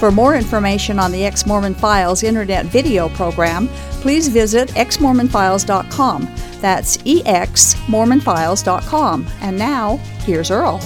For 0.00 0.10
more 0.10 0.34
information 0.34 0.98
on 0.98 1.12
the 1.12 1.24
Ex 1.26 1.46
Mormon 1.46 1.74
Files 1.74 2.22
internet 2.22 2.64
video 2.64 3.10
program, 3.10 3.68
please 4.00 4.28
visit 4.28 4.70
exmormonfiles.com. 4.70 6.22
That's 6.62 6.96
exmormonfiles.com. 6.96 9.26
And 9.42 9.58
now, 9.58 9.98
here's 10.24 10.50
Earl. 10.50 10.80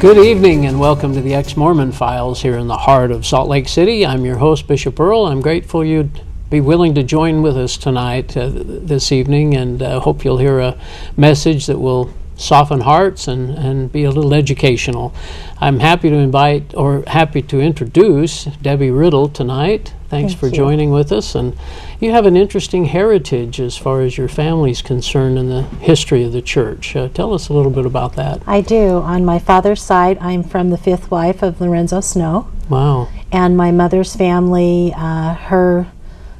Good 0.00 0.18
evening 0.18 0.66
and 0.66 0.80
welcome 0.80 1.14
to 1.14 1.20
the 1.20 1.32
Ex 1.32 1.56
Mormon 1.56 1.92
Files 1.92 2.42
here 2.42 2.58
in 2.58 2.66
the 2.66 2.76
heart 2.76 3.12
of 3.12 3.24
Salt 3.24 3.48
Lake 3.48 3.68
City. 3.68 4.04
I'm 4.04 4.24
your 4.24 4.38
host, 4.38 4.66
Bishop 4.66 4.98
Earl. 4.98 5.26
I'm 5.26 5.40
grateful 5.40 5.84
you'd 5.84 6.20
be 6.50 6.60
willing 6.60 6.96
to 6.96 7.04
join 7.04 7.40
with 7.40 7.56
us 7.56 7.76
tonight, 7.76 8.36
uh, 8.36 8.50
this 8.52 9.12
evening, 9.12 9.54
and 9.54 9.80
uh, 9.80 10.00
hope 10.00 10.24
you'll 10.24 10.38
hear 10.38 10.58
a 10.58 10.76
message 11.16 11.66
that 11.66 11.78
will 11.78 12.12
soften 12.38 12.80
hearts 12.80 13.28
and, 13.28 13.50
and 13.50 13.92
be 13.92 14.04
a 14.04 14.10
little 14.10 14.32
educational. 14.32 15.12
I'm 15.60 15.80
happy 15.80 16.08
to 16.08 16.16
invite 16.16 16.72
or 16.74 17.02
happy 17.06 17.42
to 17.42 17.60
introduce 17.60 18.44
Debbie 18.44 18.92
Riddle 18.92 19.28
tonight. 19.28 19.92
Thanks 20.08 20.32
Thank 20.32 20.40
for 20.40 20.46
you. 20.46 20.52
joining 20.52 20.90
with 20.90 21.12
us. 21.12 21.34
And 21.34 21.58
you 22.00 22.12
have 22.12 22.24
an 22.24 22.36
interesting 22.36 22.86
heritage 22.86 23.60
as 23.60 23.76
far 23.76 24.00
as 24.00 24.16
your 24.16 24.28
family's 24.28 24.80
concerned 24.80 25.36
in 25.36 25.48
the 25.50 25.62
history 25.62 26.22
of 26.24 26.32
the 26.32 26.40
church. 26.40 26.96
Uh, 26.96 27.08
tell 27.08 27.34
us 27.34 27.48
a 27.48 27.52
little 27.52 27.72
bit 27.72 27.84
about 27.84 28.14
that. 28.14 28.40
I 28.46 28.60
do. 28.62 28.98
On 28.98 29.24
my 29.24 29.38
father's 29.38 29.82
side, 29.82 30.16
I'm 30.20 30.42
from 30.42 30.70
the 30.70 30.78
fifth 30.78 31.10
wife 31.10 31.42
of 31.42 31.60
Lorenzo 31.60 32.00
Snow. 32.00 32.48
Wow. 32.70 33.08
And 33.32 33.56
my 33.56 33.72
mother's 33.72 34.14
family, 34.14 34.94
uh, 34.96 35.34
her 35.34 35.88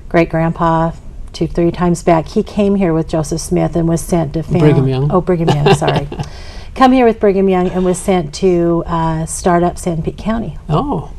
great 0.08 0.30
grandpa, 0.30 0.92
two, 1.39 1.47
three 1.47 1.70
times 1.70 2.03
back, 2.03 2.27
he 2.27 2.42
came 2.42 2.75
here 2.75 2.92
with 2.92 3.08
Joseph 3.08 3.41
Smith 3.41 3.77
and 3.77 3.86
was 3.89 4.00
sent 4.00 4.33
to 4.34 4.42
found, 4.42 4.58
Brigham 4.58 4.89
Young. 4.89 5.12
Oh, 5.12 5.20
Brigham 5.20 5.48
Young, 5.48 5.72
sorry. 5.77 6.08
Come 6.75 6.91
here 6.91 7.06
with 7.06 7.20
Brigham 7.20 7.48
Young 7.48 7.69
and 7.69 7.84
was 7.84 7.97
sent 7.97 8.34
to 8.36 8.83
uh, 8.86 9.25
start 9.25 9.62
up 9.62 9.77
Sanpete 9.77 10.19
County. 10.19 10.58
Oh, 10.69 11.12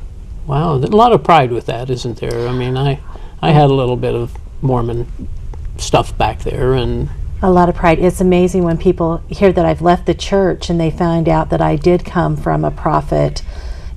wow. 0.46 0.74
A 0.74 0.78
lot 0.78 1.14
of 1.14 1.24
pride 1.24 1.52
with 1.54 1.68
that, 1.68 1.90
isn't 1.90 2.18
there? 2.20 2.50
I 2.50 2.52
mean, 2.52 2.76
I, 2.76 3.00
I 3.42 3.52
had 3.52 3.70
a 3.70 3.74
little 3.74 3.96
bit 3.96 4.14
of 4.14 4.38
Mormon 4.62 5.08
stuff 5.78 6.18
back 6.18 6.40
there, 6.40 6.74
and 6.74 7.08
A 7.42 7.50
lot 7.50 7.70
of 7.70 7.76
pride. 7.76 8.00
It's 8.00 8.20
amazing 8.20 8.64
when 8.64 8.78
people 8.78 9.24
hear 9.30 9.54
that 9.54 9.66
I've 9.66 9.82
left 9.82 10.06
the 10.06 10.14
church 10.14 10.70
and 10.70 10.78
they 10.78 10.92
find 10.92 11.30
out 11.30 11.50
that 11.52 11.62
I 11.62 11.78
did 11.78 12.04
come 12.04 12.36
from 12.36 12.66
a 12.66 12.72
prophet. 12.72 13.42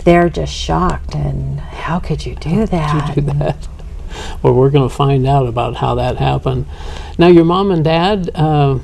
They're 0.04 0.28
just 0.28 0.52
shocked 0.52 1.16
and 1.16 1.58
how 1.58 1.98
could 1.98 2.24
you 2.26 2.36
do 2.36 2.66
that? 2.66 3.14
do 3.14 3.20
that. 3.22 3.68
Well, 4.42 4.54
we're 4.54 4.70
going 4.70 4.88
to 4.88 4.94
find 4.94 5.26
out 5.26 5.46
about 5.46 5.76
how 5.76 5.94
that 5.96 6.16
happened. 6.16 6.66
Now, 7.18 7.28
your 7.28 7.44
mom 7.44 7.70
and 7.70 7.84
dad, 7.84 8.30
uh, 8.34 8.78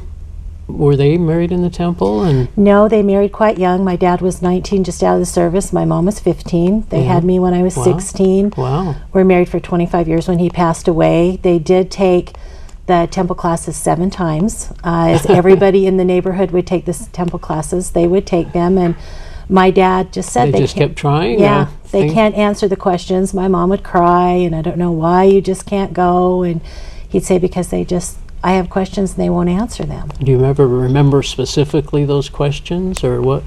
were 0.66 0.96
they 0.96 1.16
married 1.16 1.50
in 1.50 1.62
the 1.62 1.70
temple? 1.70 2.22
And 2.22 2.48
No, 2.56 2.88
they 2.88 3.02
married 3.02 3.32
quite 3.32 3.58
young. 3.58 3.84
My 3.84 3.96
dad 3.96 4.20
was 4.20 4.42
19, 4.42 4.84
just 4.84 5.02
out 5.02 5.14
of 5.14 5.20
the 5.20 5.26
service. 5.26 5.72
My 5.72 5.84
mom 5.86 6.06
was 6.06 6.20
15. 6.20 6.86
They 6.90 7.04
had 7.04 7.24
me 7.24 7.38
when 7.38 7.54
I 7.54 7.62
was 7.62 7.76
Wow. 7.76 7.84
16. 7.84 8.52
wow, 8.56 8.90
We 9.12 9.20
were 9.20 9.24
married 9.24 9.48
for 9.48 9.60
25 9.60 10.06
years 10.08 10.28
when 10.28 10.38
he 10.38 10.50
passed 10.50 10.86
away. 10.86 11.38
They 11.42 11.58
did 11.58 11.90
take 11.90 12.34
the 12.86 13.08
temple 13.10 13.34
classes 13.36 13.76
seven 13.76 14.10
times. 14.10 14.70
Uh, 14.84 15.08
as 15.10 15.26
everybody 15.30 15.86
in 15.86 15.96
the 15.96 16.04
neighborhood 16.04 16.50
would 16.50 16.66
take 16.66 16.84
the 16.84 17.08
temple 17.12 17.38
classes, 17.38 17.92
they 17.92 18.06
would 18.06 18.26
take 18.26 18.52
them. 18.52 18.76
And 18.76 18.94
my 19.48 19.70
dad 19.70 20.12
just 20.12 20.30
said 20.30 20.48
they, 20.48 20.52
they 20.52 20.60
just 20.60 20.76
kept 20.76 20.96
trying. 20.96 21.38
yeah, 21.40 21.68
they 21.90 22.08
can't 22.10 22.34
answer 22.34 22.68
the 22.68 22.76
questions. 22.76 23.32
My 23.34 23.48
mom 23.48 23.70
would 23.70 23.82
cry, 23.82 24.32
and 24.32 24.54
I 24.54 24.62
don't 24.62 24.78
know 24.78 24.92
why 24.92 25.24
you 25.24 25.40
just 25.40 25.66
can't 25.66 25.92
go. 25.92 26.42
And 26.42 26.60
he'd 27.08 27.24
say 27.24 27.38
because 27.38 27.68
they 27.68 27.84
just, 27.84 28.18
I 28.42 28.52
have 28.52 28.70
questions 28.70 29.12
and 29.12 29.22
they 29.22 29.30
won't 29.30 29.48
answer 29.48 29.84
them. 29.84 30.08
Do 30.20 30.30
you 30.32 30.44
ever 30.44 30.66
remember 30.66 31.22
specifically 31.22 32.04
those 32.04 32.28
questions, 32.28 33.02
or 33.02 33.20
what 33.20 33.42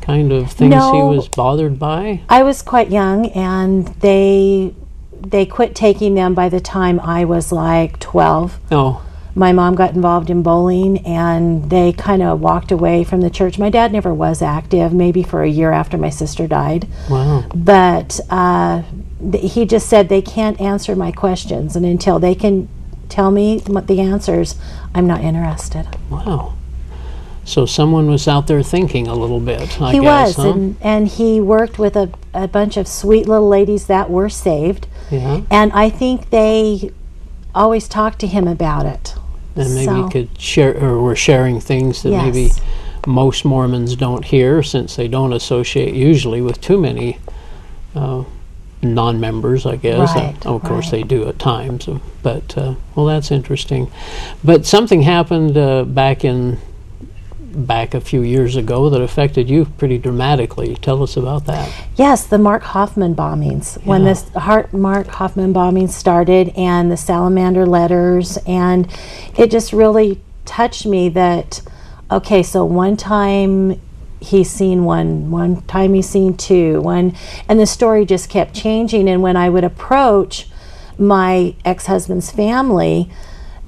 kind 0.00 0.32
of 0.32 0.52
things 0.52 0.74
he 0.74 0.78
was 0.78 1.28
bothered 1.28 1.78
by? 1.78 2.22
I 2.28 2.42
was 2.42 2.62
quite 2.62 2.90
young, 2.90 3.26
and 3.30 3.86
they 4.00 4.74
they 5.18 5.46
quit 5.46 5.74
taking 5.74 6.14
them 6.14 6.34
by 6.34 6.48
the 6.48 6.60
time 6.60 7.00
I 7.00 7.24
was 7.24 7.50
like 7.50 7.98
12. 8.00 8.60
Oh, 8.70 9.05
My 9.36 9.52
mom 9.52 9.74
got 9.74 9.94
involved 9.94 10.30
in 10.30 10.42
bowling, 10.42 11.06
and 11.06 11.68
they 11.68 11.92
kind 11.92 12.22
of 12.22 12.40
walked 12.40 12.72
away 12.72 13.04
from 13.04 13.20
the 13.20 13.28
church. 13.28 13.58
My 13.58 13.68
dad 13.68 13.92
never 13.92 14.14
was 14.14 14.40
active, 14.40 14.94
maybe 14.94 15.22
for 15.22 15.42
a 15.42 15.48
year 15.48 15.72
after 15.72 15.98
my 15.98 16.08
sister 16.08 16.46
died. 16.46 16.88
wow. 17.10 17.44
but 17.54 18.18
uh, 18.30 18.82
th- 19.30 19.52
he 19.52 19.66
just 19.66 19.90
said 19.90 20.08
they 20.08 20.22
can't 20.22 20.58
answer 20.58 20.96
my 20.96 21.12
questions, 21.12 21.76
and 21.76 21.84
until 21.84 22.18
they 22.18 22.34
can 22.34 22.66
tell 23.10 23.30
me 23.30 23.58
what 23.66 23.88
the 23.88 24.00
answers, 24.00 24.56
I'm 24.94 25.06
not 25.06 25.20
interested. 25.20 25.86
Wow. 26.08 26.54
So 27.44 27.66
someone 27.66 28.08
was 28.08 28.26
out 28.26 28.46
there 28.46 28.62
thinking 28.62 29.06
a 29.06 29.14
little 29.14 29.38
bit, 29.38 29.80
I 29.82 29.92
he 29.92 30.00
guess, 30.00 30.36
was, 30.38 30.46
huh? 30.46 30.50
and, 30.50 30.76
and 30.80 31.08
he 31.08 31.42
worked 31.42 31.78
with 31.78 31.94
a, 31.94 32.10
a 32.32 32.48
bunch 32.48 32.78
of 32.78 32.88
sweet 32.88 33.28
little 33.28 33.48
ladies 33.48 33.86
that 33.86 34.08
were 34.08 34.30
saved, 34.30 34.86
yeah. 35.10 35.42
and 35.50 35.70
I 35.72 35.90
think 35.90 36.30
they 36.30 36.90
always 37.54 37.86
talked 37.86 38.18
to 38.20 38.26
him 38.26 38.48
about 38.48 38.86
it. 38.86 39.14
And 39.56 39.74
maybe 39.74 39.86
So- 39.86 40.08
could 40.08 40.28
share, 40.38 40.76
or 40.82 41.00
were 41.00 41.16
sharing 41.16 41.60
things 41.60 42.02
that 42.02 42.10
maybe 42.10 42.52
most 43.06 43.44
Mormons 43.44 43.96
don't 43.96 44.24
hear, 44.24 44.62
since 44.62 44.96
they 44.96 45.08
don't 45.08 45.32
associate 45.32 45.94
usually 45.94 46.40
with 46.40 46.60
too 46.60 46.78
many 46.78 47.18
uh, 47.94 48.24
non-members, 48.82 49.64
I 49.64 49.76
guess. 49.76 50.10
Uh, 50.10 50.20
Right, 50.20 50.46
of 50.46 50.62
course, 50.62 50.86
right. 50.92 50.92
they 50.92 51.02
do 51.02 51.26
at 51.28 51.38
times, 51.38 51.88
but 52.22 52.56
uh, 52.58 52.74
well, 52.94 53.06
that's 53.06 53.30
interesting. 53.30 53.90
But 54.44 54.66
something 54.66 55.02
happened 55.02 55.56
uh, 55.56 55.84
back 55.84 56.24
in 56.24 56.58
back 57.56 57.94
a 57.94 58.00
few 58.00 58.22
years 58.22 58.56
ago 58.56 58.90
that 58.90 59.00
affected 59.00 59.48
you 59.48 59.64
pretty 59.78 59.98
dramatically. 59.98 60.76
Tell 60.76 61.02
us 61.02 61.16
about 61.16 61.46
that. 61.46 61.72
Yes, 61.96 62.26
the 62.26 62.38
Mark 62.38 62.62
Hofmann 62.62 63.14
bombings. 63.14 63.82
When 63.84 64.02
Yeah. 64.02 64.08
this 64.08 64.28
Hart 64.36 64.72
Mark 64.72 65.06
Hofmann 65.08 65.54
bombings 65.54 65.90
started 65.90 66.52
and 66.56 66.90
the 66.92 66.96
salamander 66.96 67.66
letters 67.66 68.38
and 68.46 68.86
it 69.36 69.50
just 69.50 69.72
really 69.72 70.20
touched 70.44 70.86
me 70.86 71.08
that 71.10 71.62
okay, 72.10 72.42
so 72.42 72.64
one 72.64 72.96
time 72.96 73.80
he's 74.20 74.50
seen 74.50 74.84
one, 74.84 75.30
one 75.30 75.62
time 75.62 75.94
he's 75.94 76.08
seen 76.08 76.36
two, 76.36 76.80
one 76.82 77.14
and 77.48 77.58
the 77.58 77.66
story 77.66 78.04
just 78.04 78.28
kept 78.28 78.54
changing 78.54 79.08
and 79.08 79.22
when 79.22 79.36
I 79.36 79.48
would 79.48 79.64
approach 79.64 80.48
my 80.98 81.54
ex-husband's 81.64 82.30
family, 82.30 83.10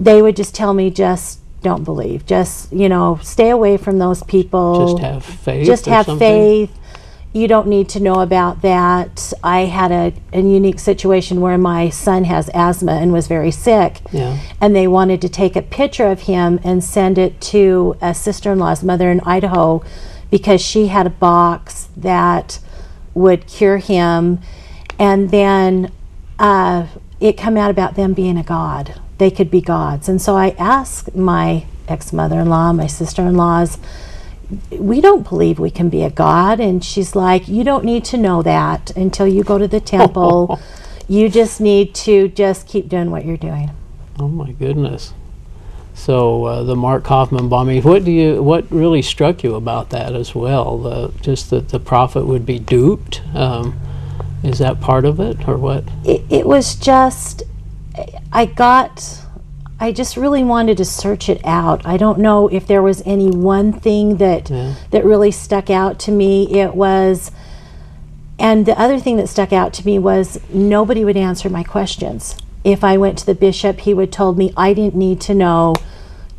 they 0.00 0.22
would 0.22 0.36
just 0.36 0.54
tell 0.54 0.72
me 0.72 0.90
just 0.90 1.40
don't 1.62 1.84
believe. 1.84 2.26
Just, 2.26 2.72
you 2.72 2.88
know, 2.88 3.18
stay 3.22 3.50
away 3.50 3.76
from 3.76 3.98
those 3.98 4.22
people 4.22 4.86
Just 4.88 5.02
have 5.02 5.24
faith. 5.24 5.66
just 5.66 5.86
have 5.86 6.06
something? 6.06 6.18
faith. 6.66 6.74
You 7.32 7.46
don't 7.46 7.66
need 7.68 7.90
to 7.90 8.00
know 8.00 8.20
about 8.20 8.62
that. 8.62 9.32
I 9.44 9.60
had 9.66 9.92
a, 9.92 10.12
a 10.32 10.40
unique 10.40 10.78
situation 10.78 11.40
where 11.42 11.58
my 11.58 11.90
son 11.90 12.24
has 12.24 12.48
asthma 12.54 12.92
and 12.92 13.12
was 13.12 13.28
very 13.28 13.50
sick. 13.50 14.00
Yeah. 14.12 14.38
And 14.60 14.74
they 14.74 14.88
wanted 14.88 15.20
to 15.22 15.28
take 15.28 15.54
a 15.54 15.62
picture 15.62 16.06
of 16.06 16.22
him 16.22 16.58
and 16.64 16.82
send 16.82 17.18
it 17.18 17.38
to 17.42 17.96
a 18.00 18.14
sister 18.14 18.52
in 18.52 18.58
law's 18.58 18.82
mother 18.82 19.10
in 19.10 19.20
Idaho 19.20 19.84
because 20.30 20.62
she 20.62 20.86
had 20.86 21.06
a 21.06 21.10
box 21.10 21.88
that 21.96 22.60
would 23.14 23.46
cure 23.46 23.76
him. 23.78 24.40
And 24.98 25.30
then 25.30 25.92
uh, 26.38 26.86
it 27.20 27.36
come 27.36 27.56
out 27.58 27.70
about 27.70 27.94
them 27.94 28.14
being 28.14 28.38
a 28.38 28.42
god. 28.42 29.00
They 29.18 29.30
could 29.30 29.50
be 29.50 29.60
gods. 29.60 30.08
And 30.08 30.22
so 30.22 30.36
I 30.36 30.50
asked 30.58 31.14
my 31.14 31.66
ex 31.88 32.12
mother 32.12 32.40
in 32.40 32.48
law, 32.48 32.72
my 32.72 32.86
sister 32.86 33.22
in 33.22 33.36
laws, 33.36 33.78
we 34.70 35.00
don't 35.00 35.28
believe 35.28 35.58
we 35.58 35.70
can 35.70 35.88
be 35.88 36.02
a 36.02 36.10
god. 36.10 36.60
And 36.60 36.84
she's 36.84 37.14
like, 37.14 37.48
you 37.48 37.64
don't 37.64 37.84
need 37.84 38.04
to 38.06 38.16
know 38.16 38.42
that 38.42 38.96
until 38.96 39.26
you 39.26 39.42
go 39.42 39.58
to 39.58 39.68
the 39.68 39.80
temple. 39.80 40.60
you 41.08 41.28
just 41.28 41.60
need 41.60 41.94
to 41.94 42.28
just 42.28 42.66
keep 42.68 42.88
doing 42.88 43.10
what 43.10 43.24
you're 43.24 43.36
doing. 43.36 43.70
Oh 44.18 44.28
my 44.28 44.52
goodness. 44.52 45.14
So 45.94 46.44
uh, 46.44 46.62
the 46.62 46.76
Mark 46.76 47.04
Hofmann 47.06 47.48
bombing. 47.48 47.82
What 47.82 48.04
do 48.04 48.12
you? 48.12 48.40
What 48.40 48.70
really 48.70 49.02
struck 49.02 49.42
you 49.42 49.56
about 49.56 49.90
that 49.90 50.14
as 50.14 50.32
well? 50.34 50.78
The, 50.78 51.12
just 51.20 51.50
that 51.50 51.70
the 51.70 51.80
prophet 51.80 52.24
would 52.24 52.46
be 52.46 52.58
duped. 52.58 53.20
Um, 53.34 53.78
is 54.44 54.58
that 54.58 54.80
part 54.80 55.04
of 55.04 55.18
it, 55.18 55.48
or 55.48 55.56
what? 55.56 55.82
it, 56.04 56.22
it 56.30 56.46
was 56.46 56.76
just 56.76 57.42
i 58.32 58.44
got 58.44 59.22
i 59.80 59.92
just 59.92 60.16
really 60.16 60.44
wanted 60.44 60.76
to 60.76 60.84
search 60.84 61.28
it 61.28 61.40
out 61.44 61.84
i 61.86 61.96
don't 61.96 62.18
know 62.18 62.48
if 62.48 62.66
there 62.66 62.82
was 62.82 63.02
any 63.06 63.30
one 63.30 63.72
thing 63.72 64.16
that 64.16 64.50
Yeah. 64.50 64.74
that 64.90 65.04
really 65.04 65.30
stuck 65.30 65.70
out 65.70 65.98
to 66.00 66.10
me 66.12 66.52
it 66.60 66.74
was 66.74 67.30
and 68.38 68.66
the 68.66 68.78
other 68.78 69.00
thing 69.00 69.16
that 69.16 69.28
stuck 69.28 69.52
out 69.52 69.72
to 69.74 69.84
me 69.86 69.98
was 69.98 70.38
nobody 70.50 71.04
would 71.04 71.16
answer 71.16 71.48
my 71.48 71.62
questions 71.64 72.36
if 72.64 72.82
i 72.84 72.96
went 72.96 73.18
to 73.18 73.26
the 73.26 73.34
bishop 73.34 73.80
he 73.80 73.94
would 73.94 74.12
told 74.12 74.38
me 74.38 74.52
i 74.56 74.72
didn't 74.72 74.94
need 74.94 75.20
to 75.22 75.34
know 75.34 75.74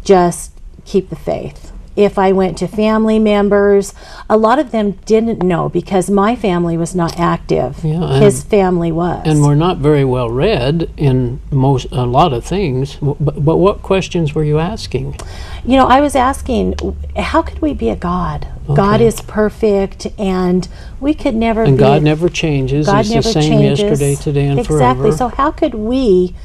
just 0.04 0.52
keep 0.86 1.10
the 1.10 1.16
faith. 1.16 1.72
If 2.00 2.18
I 2.18 2.32
went 2.32 2.58
to 2.60 2.68
family 2.68 3.20
members, 3.20 3.94
a 4.30 4.38
lot 4.38 4.58
of 4.58 4.72
them 4.72 4.92
didn't 5.06 5.44
know 5.44 5.68
because 5.68 6.10
my 6.10 6.34
family 6.34 6.78
was 6.78 6.96
not 6.96 7.20
active. 7.20 7.84
Yeah, 7.84 8.20
His 8.20 8.42
family 8.42 8.90
was. 8.90 9.24
And 9.26 9.42
we're 9.42 9.56
not 9.56 9.80
very 9.80 10.06
well 10.06 10.30
read 10.30 10.90
in 10.96 11.42
most 11.52 11.88
a 11.92 12.06
lot 12.06 12.32
of 12.32 12.46
things. 12.46 12.96
But, 13.02 13.44
but 13.44 13.58
what 13.58 13.82
questions 13.82 14.34
were 14.34 14.46
you 14.46 14.60
asking? 14.60 15.18
You 15.66 15.76
know, 15.76 15.88
I 15.88 16.00
was 16.00 16.16
asking, 16.16 16.76
how 17.18 17.42
could 17.42 17.62
we 17.62 17.74
be 17.74 17.90
a 17.90 17.98
God? 17.98 18.48
God 18.74 19.02
is 19.02 19.20
perfect, 19.22 20.08
and 20.18 20.70
we 21.02 21.14
could 21.14 21.36
never 21.36 21.64
And 21.64 21.76
be. 21.76 21.82
God 21.82 22.04
never 22.04 22.30
changes. 22.30 22.86
God 22.86 23.04
He's 23.04 23.12
never 23.14 23.28
the 23.28 23.34
same 23.34 23.52
changes. 23.52 23.80
yesterday, 23.82 24.16
today, 24.16 24.48
and 24.48 24.60
exactly. 24.60 24.78
forever. 24.78 25.08
Exactly. 25.08 25.18
So 25.18 25.36
how 25.36 25.52
could 25.52 25.74
we, 25.74 26.36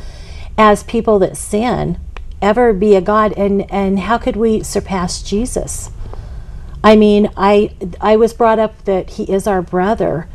as 0.59 0.83
people 0.83 1.21
that 1.21 1.37
sin, 1.37 1.99
ever 2.43 2.73
be 2.73 2.95
a 2.95 3.01
God? 3.01 3.33
And 3.37 3.71
and 3.71 4.01
how 4.01 4.19
could 4.19 4.37
we 4.37 4.63
surpass 4.63 5.23
Jesus? 5.23 5.91
I 6.85 6.97
mean, 6.97 7.31
I 7.35 7.71
I 7.99 8.17
was 8.17 8.35
brought 8.35 8.59
up 8.59 8.85
that 8.85 9.11
he 9.11 9.25
is 9.25 9.47
our 9.47 9.63
brother, 9.63 10.29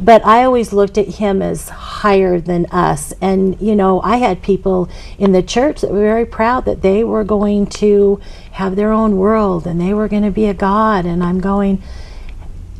but 0.00 0.24
I 0.24 0.44
always 0.44 0.72
looked 0.72 0.96
at 0.96 1.08
him 1.08 1.42
as 1.42 1.68
higher 1.68 2.40
than 2.40 2.66
us. 2.66 3.12
And 3.20 3.60
you 3.60 3.74
know, 3.74 4.00
I 4.02 4.18
had 4.18 4.40
people 4.40 4.88
in 5.18 5.32
the 5.32 5.42
church 5.42 5.80
that 5.80 5.90
were 5.90 5.98
very 5.98 6.24
proud 6.24 6.64
that 6.66 6.82
they 6.82 7.02
were 7.02 7.24
going 7.24 7.66
to 7.66 8.20
have 8.52 8.76
their 8.76 8.92
own 8.92 9.16
world 9.16 9.66
and 9.66 9.80
they 9.80 9.92
were 9.92 10.06
going 10.06 10.22
to 10.22 10.30
be 10.30 10.46
a 10.46 10.54
god. 10.54 11.06
And 11.06 11.24
I'm 11.24 11.40
going, 11.40 11.82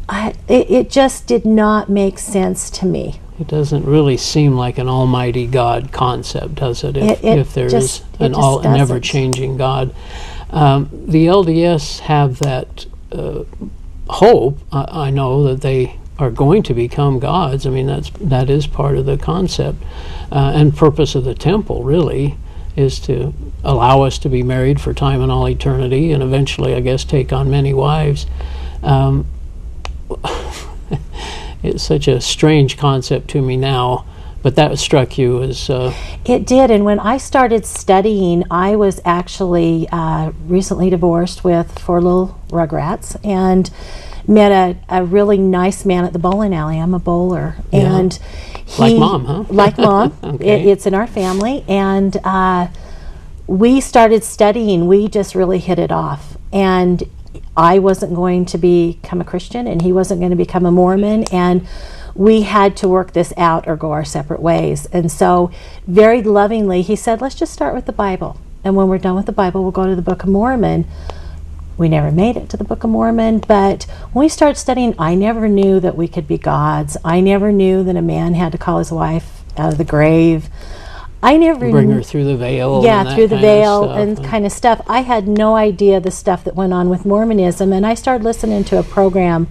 I, 0.08 0.34
it, 0.46 0.70
it 0.70 0.90
just 0.90 1.26
did 1.26 1.44
not 1.44 1.88
make 1.88 2.20
sense 2.20 2.70
to 2.70 2.86
me. 2.86 3.20
It 3.38 3.48
doesn't 3.48 3.84
really 3.84 4.16
seem 4.16 4.56
like 4.56 4.78
an 4.78 4.88
almighty 4.88 5.46
God 5.46 5.92
concept, 5.92 6.54
does 6.56 6.82
it? 6.84 6.96
If, 6.96 7.22
It- 7.22 7.24
it 7.24 7.38
if 7.38 7.54
there 7.54 7.66
is 7.66 7.72
just- 7.72 8.04
it 8.18 8.26
an 8.26 8.34
all 8.34 8.58
doesn't. 8.58 8.72
never 8.72 8.98
changing 9.00 9.56
God. 9.56 9.94
Um, 10.50 10.88
the 10.92 11.26
LDS 11.26 12.00
have 12.00 12.38
that 12.38 12.86
uh, 13.12 13.40
hope. 14.08 14.58
I, 14.72 15.06
I 15.06 15.10
know 15.10 15.42
that 15.44 15.60
they 15.60 15.96
are 16.18 16.30
going 16.30 16.62
to 16.62 16.72
become 16.72 17.18
gods. 17.18 17.66
I 17.66 17.70
mean, 17.70 17.86
that's 17.86 18.10
that 18.20 18.48
is 18.48 18.66
part 18.66 18.96
of 18.96 19.04
the 19.04 19.18
concept 19.18 19.82
uh, 20.32 20.52
and 20.54 20.74
purpose 20.74 21.14
of 21.14 21.24
the 21.24 21.34
temple. 21.34 21.82
Really, 21.82 22.36
is 22.74 22.98
to 23.00 23.34
allow 23.64 24.02
us 24.02 24.18
to 24.20 24.28
be 24.30 24.42
married 24.42 24.80
for 24.80 24.94
time 24.94 25.20
and 25.20 25.30
all 25.30 25.46
eternity, 25.48 26.12
and 26.12 26.22
eventually, 26.22 26.74
I 26.74 26.80
guess, 26.80 27.04
take 27.04 27.32
on 27.34 27.50
many 27.50 27.74
wives. 27.74 28.24
Um, 28.82 29.26
it's 31.66 31.82
such 31.82 32.08
a 32.08 32.20
strange 32.20 32.76
concept 32.76 33.28
to 33.30 33.42
me 33.42 33.56
now, 33.56 34.04
but 34.42 34.56
that 34.56 34.78
struck 34.78 35.18
you 35.18 35.42
as 35.42 35.68
uh, 35.70 35.92
It 36.24 36.46
did. 36.46 36.70
And 36.70 36.84
when 36.84 36.98
I 37.00 37.18
started 37.18 37.66
studying, 37.66 38.44
I 38.50 38.76
was 38.76 39.00
actually 39.04 39.88
uh, 39.90 40.30
recently 40.46 40.90
divorced 40.90 41.44
with 41.44 41.78
four 41.78 42.00
little 42.00 42.40
rugrats 42.48 43.16
and 43.24 43.70
met 44.28 44.52
a, 44.52 44.76
a 45.00 45.04
really 45.04 45.38
nice 45.38 45.84
man 45.84 46.04
at 46.04 46.12
the 46.12 46.18
bowling 46.18 46.54
alley. 46.54 46.78
I'm 46.80 46.94
a 46.94 46.98
bowler. 46.98 47.56
Yeah. 47.72 47.96
And 47.98 48.12
he, 48.64 48.80
Like 48.82 48.96
Mom, 48.98 49.24
huh? 49.24 49.44
Like 49.48 49.78
mom. 49.78 50.12
Okay. 50.22 50.62
It- 50.62 50.66
it's 50.68 50.86
in 50.86 50.94
our 50.94 51.06
family. 51.06 51.64
And 51.68 52.16
uh, 52.24 52.68
we 53.46 53.80
started 53.80 54.24
studying. 54.24 54.86
We 54.88 55.08
just 55.08 55.34
really 55.34 55.58
hit 55.60 55.78
it 55.78 55.92
off. 55.92 56.36
And 56.52 57.02
I 57.56 57.78
wasn't 57.78 58.14
going 58.14 58.44
to 58.46 58.58
become 58.58 59.20
a 59.20 59.24
Christian, 59.24 59.66
and 59.66 59.82
he 59.82 59.92
wasn't 59.92 60.20
going 60.20 60.30
to 60.30 60.36
become 60.36 60.66
a 60.66 60.70
Mormon. 60.70 61.24
And 61.32 61.66
we 62.14 62.42
had 62.42 62.76
to 62.78 62.88
work 62.88 63.12
this 63.12 63.32
out 63.36 63.68
or 63.68 63.76
go 63.76 63.92
our 63.92 64.04
separate 64.04 64.40
ways. 64.40 64.86
And 64.86 65.10
so, 65.10 65.50
very 65.86 66.22
lovingly, 66.22 66.82
he 66.82 66.96
said, 66.96 67.20
Let's 67.20 67.34
just 67.34 67.52
start 67.52 67.74
with 67.74 67.86
the 67.86 67.92
Bible. 67.92 68.40
And 68.64 68.74
when 68.74 68.88
we're 68.88 68.98
done 68.98 69.14
with 69.14 69.26
the 69.26 69.32
Bible, 69.32 69.62
we'll 69.62 69.72
go 69.72 69.86
to 69.86 69.94
the 69.94 70.02
Book 70.02 70.22
of 70.22 70.28
Mormon. 70.28 70.86
We 71.78 71.88
never 71.88 72.10
made 72.10 72.36
it 72.36 72.48
to 72.50 72.56
the 72.56 72.64
Book 72.64 72.84
of 72.84 72.90
Mormon, 72.90 73.40
but 73.46 73.84
when 74.12 74.24
we 74.24 74.30
started 74.30 74.58
studying, 74.58 74.94
I 74.98 75.14
never 75.14 75.46
knew 75.46 75.78
that 75.80 75.94
we 75.94 76.08
could 76.08 76.26
be 76.26 76.38
gods. 76.38 76.96
I 77.04 77.20
never 77.20 77.52
knew 77.52 77.84
that 77.84 77.96
a 77.96 78.02
man 78.02 78.32
had 78.32 78.52
to 78.52 78.58
call 78.58 78.78
his 78.78 78.90
wife 78.90 79.42
out 79.58 79.72
of 79.72 79.78
the 79.78 79.84
grave. 79.84 80.48
I 81.22 81.36
never 81.36 81.70
bring 81.70 81.90
her 81.90 82.02
through 82.02 82.24
the 82.24 82.36
veil. 82.36 82.82
yeah 82.84 83.00
and 83.06 83.14
through 83.14 83.28
the 83.28 83.38
veil 83.38 83.90
and 83.90 84.22
kind 84.22 84.44
of 84.46 84.52
stuff. 84.52 84.80
I 84.86 85.00
had 85.00 85.26
no 85.26 85.56
idea 85.56 85.98
the 86.00 86.10
stuff 86.10 86.44
that 86.44 86.54
went 86.54 86.72
on 86.72 86.88
with 86.88 87.04
mormonism 87.04 87.72
and 87.72 87.86
i 87.86 87.94
started 87.94 88.22
listening 88.24 88.64
to 88.64 88.78
a 88.78 88.82
program 88.82 89.48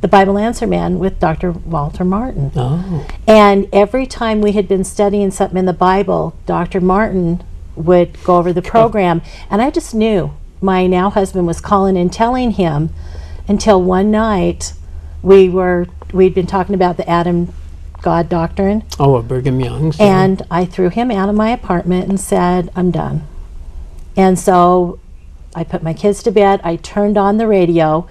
the 0.00 0.08
bible 0.08 0.36
answer 0.36 0.66
man 0.66 0.98
with 0.98 1.18
dr 1.20 1.50
walter 1.52 2.04
martin. 2.04 2.50
Oh, 2.56 3.06
and 3.26 3.68
every 3.72 4.06
time 4.06 4.40
we 4.40 4.52
had 4.52 4.68
been 4.68 4.84
studying 4.84 5.30
something 5.30 5.56
in 5.58 5.64
the 5.66 5.72
bible 5.72 6.36
dr 6.46 6.78
martin 6.80 7.42
would 7.76 8.22
go 8.24 8.36
over 8.36 8.52
the 8.52 8.62
program 8.62 9.22
and 9.50 9.62
i 9.62 9.70
just 9.70 9.94
knew. 9.94 10.32
My 10.60 10.86
now 10.86 11.10
husband 11.10 11.46
was 11.46 11.60
calling 11.60 11.96
and 11.96 12.10
telling 12.12 12.52
him 12.52 12.90
until 13.48 13.82
one 13.82 14.10
night 14.10 14.72
we 15.22 15.48
were 15.48 15.86
we'd 16.12 16.34
been 16.34 16.46
talking 16.46 16.74
about 16.74 16.96
the 16.96 17.08
adam 17.08 17.52
god 18.04 18.28
doctrine 18.28 18.84
oh, 19.00 19.18
at 19.18 19.26
Brigham 19.26 19.58
Young's. 19.60 19.98
and 19.98 20.42
I 20.50 20.66
threw 20.66 20.90
him 20.90 21.10
out 21.10 21.30
of 21.30 21.34
my 21.34 21.48
apartment 21.48 22.06
and 22.06 22.20
said, 22.20 22.70
I'm 22.76 22.90
done. 22.90 23.26
And 24.14 24.38
so 24.38 25.00
I 25.56 25.64
put 25.64 25.82
my 25.82 25.94
kids 25.94 26.22
to 26.24 26.30
bed. 26.30 26.60
I 26.62 26.76
turned 26.76 27.16
on 27.16 27.38
the 27.38 27.48
radio, 27.48 28.06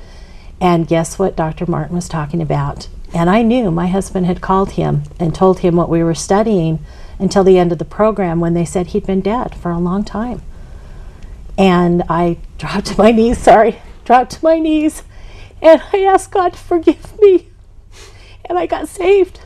and 0.59 0.87
guess 0.87 1.19
what 1.19 1.35
Dr. 1.35 1.67
Martin 1.67 1.95
was 1.95 2.09
talking 2.09 2.41
about? 2.41 2.87
And 3.13 3.29
I 3.29 3.43
knew 3.43 3.69
my 3.69 3.85
husband 3.85 4.25
had 4.25 4.41
called 4.41 4.71
him 4.71 5.03
and 5.19 5.35
told 5.35 5.59
him 5.59 5.75
what 5.75 5.89
we 5.89 6.03
were 6.03 6.15
studying 6.15 6.83
until 7.19 7.43
the 7.43 7.59
end 7.59 7.71
of 7.71 7.77
the 7.77 7.85
program 7.85 8.39
when 8.39 8.55
they 8.55 8.65
said 8.65 8.87
he'd 8.87 9.05
been 9.05 9.21
dead 9.21 9.53
for 9.53 9.69
a 9.69 9.77
long 9.77 10.03
time. 10.03 10.41
And 11.55 12.01
I 12.09 12.39
dropped 12.57 12.87
to 12.87 12.97
my 12.97 13.11
knees, 13.11 13.37
sorry, 13.37 13.79
dropped 14.05 14.31
to 14.31 14.43
my 14.43 14.57
knees, 14.57 15.03
and 15.61 15.83
I 15.93 15.99
asked 15.99 16.31
God 16.31 16.53
to 16.53 16.59
forgive 16.59 17.21
me. 17.21 17.49
And 18.45 18.57
I 18.57 18.65
got 18.65 18.89
saved. 18.89 19.41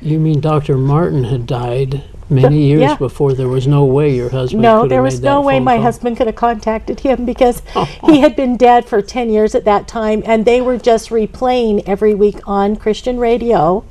You 0.00 0.18
mean 0.18 0.40
Dr. 0.40 0.76
Martin 0.76 1.24
had 1.24 1.46
died 1.46 2.02
many 2.28 2.62
years 2.68 2.80
yeah. 2.80 2.96
before 2.96 3.32
there 3.34 3.48
was 3.48 3.66
no 3.66 3.84
way 3.84 4.14
your 4.14 4.30
husband 4.30 4.62
No, 4.62 4.86
there 4.86 5.02
was 5.02 5.20
no 5.20 5.40
way 5.40 5.58
my 5.60 5.76
call? 5.76 5.82
husband 5.82 6.16
could 6.16 6.26
have 6.28 6.36
contacted 6.36 7.00
him 7.00 7.24
because 7.24 7.62
he 8.06 8.20
had 8.20 8.36
been 8.36 8.56
dead 8.56 8.86
for 8.86 9.02
10 9.02 9.30
years 9.30 9.54
at 9.54 9.64
that 9.64 9.88
time 9.88 10.22
and 10.24 10.44
they 10.44 10.60
were 10.60 10.78
just 10.78 11.10
replaying 11.10 11.82
every 11.86 12.14
week 12.14 12.38
on 12.46 12.76
Christian 12.76 13.18
radio. 13.18 13.84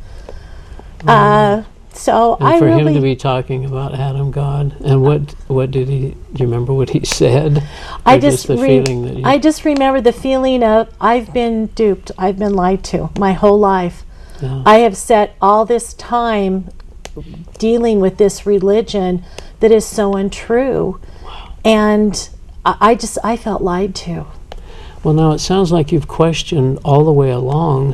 Uh, 1.06 1.64
so 1.94 2.38
And 2.40 2.48
I 2.48 2.60
for 2.60 2.66
really 2.66 2.88
him 2.88 2.94
to 2.96 3.02
be 3.02 3.16
talking 3.16 3.66
about 3.66 3.94
Adam 3.94 4.32
God, 4.32 4.76
and 4.84 5.02
what 5.02 5.36
what 5.48 5.72
did 5.72 5.90
he? 5.90 6.12
Do 6.34 6.44
you 6.44 6.46
remember 6.46 6.74
what 6.74 6.92
he 6.92 7.06
said? 7.06 7.68
I 8.06 8.20
just 8.20 8.48
the 8.48 8.58
re- 8.58 8.84
feeling 8.84 9.06
that 9.06 9.28
I 9.28 9.38
just 9.38 9.66
remember 9.66 10.00
the 10.02 10.14
feeling 10.14 10.64
of 10.64 10.94
I've 11.02 11.34
been 11.34 11.68
duped, 11.68 12.12
I've 12.18 12.38
been 12.40 12.54
lied 12.54 12.84
to 12.86 13.10
my 13.18 13.34
whole 13.34 13.60
life. 13.60 14.06
I 14.44 14.80
have 14.80 14.96
set 14.96 15.36
all 15.42 15.66
this 15.66 15.94
time 15.94 16.70
dealing 17.58 18.00
with 18.00 18.18
this 18.18 18.46
religion 18.46 19.24
that 19.60 19.72
is 19.72 19.86
so 19.86 20.16
untrue. 20.16 21.00
And 21.66 22.30
I, 22.66 22.78
I 22.80 22.96
just 22.96 23.18
I 23.24 23.38
felt 23.38 23.62
lied 23.62 23.96
to. 23.96 24.26
Well, 25.04 25.14
now 25.14 25.32
it 25.32 25.40
sounds 25.40 25.72
like 25.72 25.92
you've 25.92 26.08
questioned 26.08 26.80
all 26.84 27.04
the 27.04 27.14
way 27.14 27.32
along. 27.32 27.94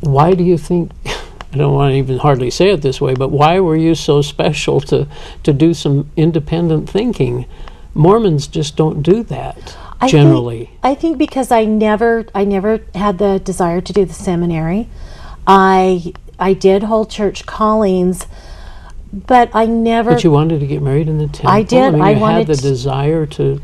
Why 0.00 0.34
do 0.34 0.44
you 0.44 0.58
think? 0.58 0.92
I 1.50 1.56
don't 1.56 1.74
want 1.74 1.92
to 1.92 1.96
even 1.96 2.18
hardly 2.18 2.50
say 2.50 2.68
it 2.70 2.82
this 2.82 3.00
way, 3.00 3.14
but 3.14 3.30
why 3.30 3.58
were 3.58 3.76
you 3.76 3.94
so 3.94 4.20
special 4.20 4.80
to 4.82 5.08
to 5.44 5.52
do 5.52 5.72
some 5.72 6.10
independent 6.14 6.90
thinking? 6.90 7.46
Mormons 7.94 8.46
just 8.46 8.76
don't 8.76 9.02
do 9.02 9.22
that 9.24 9.76
I 10.00 10.08
generally. 10.08 10.66
Think, 10.66 10.78
I 10.82 10.94
think 10.94 11.18
because 11.18 11.50
I 11.50 11.64
never 11.64 12.26
I 12.34 12.44
never 12.44 12.80
had 12.94 13.18
the 13.18 13.38
desire 13.38 13.80
to 13.80 13.92
do 13.92 14.04
the 14.04 14.14
seminary. 14.14 14.88
I 15.48 16.12
I 16.38 16.52
did 16.52 16.84
hold 16.84 17.10
church 17.10 17.46
callings, 17.46 18.26
but 19.12 19.50
I 19.54 19.66
never 19.66 20.12
but 20.12 20.22
you 20.22 20.30
wanted 20.30 20.60
to 20.60 20.66
get 20.66 20.82
married 20.82 21.08
in 21.08 21.18
the 21.18 21.26
temple. 21.26 21.50
I 21.50 21.62
did. 21.62 21.94
mean, 21.94 22.02
I 22.02 22.10
you 22.12 22.20
wanted 22.20 22.46
had 22.46 22.46
the 22.48 22.56
to- 22.56 22.62
desire 22.62 23.26
to 23.26 23.60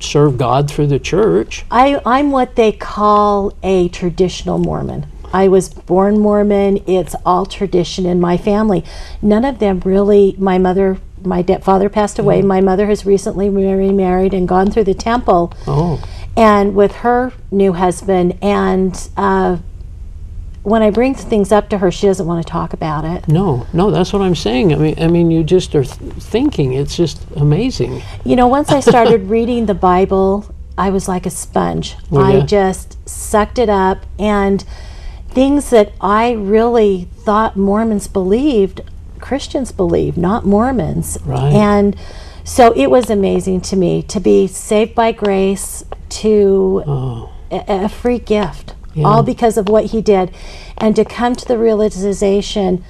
serve 0.00 0.38
God 0.38 0.70
through 0.70 0.88
the 0.88 0.98
church. 0.98 1.64
I, 1.70 2.00
I'm 2.04 2.30
what 2.30 2.56
they 2.56 2.72
call 2.72 3.54
a 3.62 3.88
traditional 3.88 4.58
Mormon. 4.58 5.06
I 5.32 5.48
was 5.48 5.68
born 5.68 6.18
Mormon. 6.18 6.82
It's 6.86 7.14
all 7.24 7.46
tradition 7.46 8.06
in 8.06 8.20
my 8.20 8.36
family. 8.36 8.84
None 9.22 9.44
of 9.44 9.58
them 9.58 9.80
really. 9.84 10.34
My 10.38 10.56
mother, 10.58 10.98
my 11.22 11.42
de- 11.42 11.58
father 11.60 11.88
passed 11.88 12.18
away. 12.18 12.42
My 12.42 12.60
mother 12.60 12.86
has 12.86 13.04
recently 13.04 13.48
remarried 13.50 14.32
and 14.34 14.46
gone 14.48 14.70
through 14.70 14.84
the 14.84 14.94
temple. 14.94 15.52
Oh, 15.66 16.02
and 16.36 16.74
with 16.74 16.96
her 16.96 17.32
new 17.50 17.72
husband. 17.72 18.38
And 18.42 19.08
uh, 19.16 19.58
when 20.66 20.82
I 20.82 20.90
bring 20.90 21.14
things 21.14 21.52
up 21.52 21.68
to 21.70 21.78
her, 21.78 21.92
she 21.92 22.08
doesn't 22.08 22.26
want 22.26 22.44
to 22.44 22.50
talk 22.50 22.72
about 22.72 23.04
it. 23.04 23.28
no, 23.28 23.66
no, 23.72 23.92
that's 23.92 24.12
what 24.12 24.20
I'm 24.20 24.34
saying. 24.34 24.72
I 24.74 24.76
mean, 24.76 24.94
I 25.00 25.06
mean, 25.06 25.30
you 25.30 25.44
just 25.44 25.74
are 25.76 25.84
th- 25.84 26.12
thinking. 26.14 26.72
It's 26.72 26.96
just 26.96 27.24
amazing. 27.36 28.02
You 28.24 28.34
know, 28.34 28.48
once 28.48 28.70
I 28.70 28.80
started 28.80 29.30
reading 29.36 29.66
the 29.66 29.74
Bible, 29.74 30.52
I 30.76 30.90
was 30.90 31.06
like 31.06 31.24
a 31.24 31.30
sponge. 31.30 31.94
Were 32.10 32.20
I 32.22 32.38
ya? 32.38 32.46
just 32.46 33.08
sucked 33.08 33.58
it 33.60 33.68
up, 33.68 33.98
and 34.18 34.64
things 35.28 35.70
that 35.70 35.92
I 36.00 36.32
really 36.32 37.08
thought 37.24 37.56
Mormons 37.56 38.08
believed, 38.08 38.80
Christians 39.20 39.70
believed, 39.70 40.16
not 40.18 40.44
Mormons. 40.44 41.16
Right. 41.24 41.52
And 41.52 41.94
So 42.42 42.72
it 42.76 42.88
was 42.90 43.08
amazing 43.10 43.60
to 43.70 43.76
me 43.76 44.02
to 44.04 44.18
be 44.20 44.46
saved 44.46 44.94
by 44.94 45.12
grace 45.12 45.84
to 46.22 46.82
Oh, 46.86 47.32
a, 47.50 47.84
a 47.84 47.88
free 47.88 48.18
gift, 48.20 48.74
Yeah. 48.96 49.06
all 49.06 49.22
because 49.22 49.58
of 49.58 49.68
what 49.68 49.86
he 49.86 50.00
did, 50.00 50.34
and 50.78 50.96
to 50.96 51.04
come 51.04 51.36
to 51.36 51.46
the 51.46 51.58
realization 51.58 52.82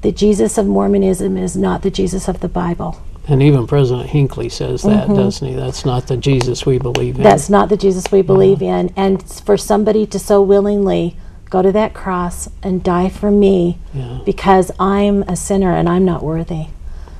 that 0.00 0.16
Jesus 0.16 0.56
of 0.56 0.66
Mormonism 0.66 1.36
is 1.36 1.54
not 1.54 1.82
the 1.82 1.90
Jesus 1.90 2.28
of 2.28 2.40
the 2.40 2.48
Bible. 2.48 3.02
and 3.28 3.42
even 3.42 3.66
President 3.66 4.08
Hinckley 4.08 4.48
says 4.48 4.82
that, 4.82 5.06
doesn't 5.08 5.46
he? 5.46 5.54
That's 5.54 5.84
not 5.84 6.08
the 6.08 6.16
Jesus 6.16 6.64
we 6.64 6.78
believe 6.78 7.14
in. 7.16 7.20
Mm-hmm. 7.20 7.22
That's 7.22 7.50
not 7.50 7.68
the 7.68 7.76
Jesus 7.76 8.10
we 8.10 8.22
believe 8.22 8.62
in. 8.62 8.92
And 8.96 9.22
for 9.22 9.56
somebody 9.56 10.06
to 10.06 10.18
so 10.18 10.42
willingly 10.42 11.16
go 11.50 11.60
to 11.62 11.70
that 11.72 11.92
cross 11.92 12.48
and 12.62 12.82
die 12.82 13.08
for 13.08 13.30
me 13.30 13.78
yeah. 13.92 14.20
because 14.24 14.70
I'm 14.80 15.22
a 15.24 15.36
sinner 15.36 15.72
and 15.76 15.88
I'm 15.88 16.04
not 16.04 16.22
worthy. 16.22 16.68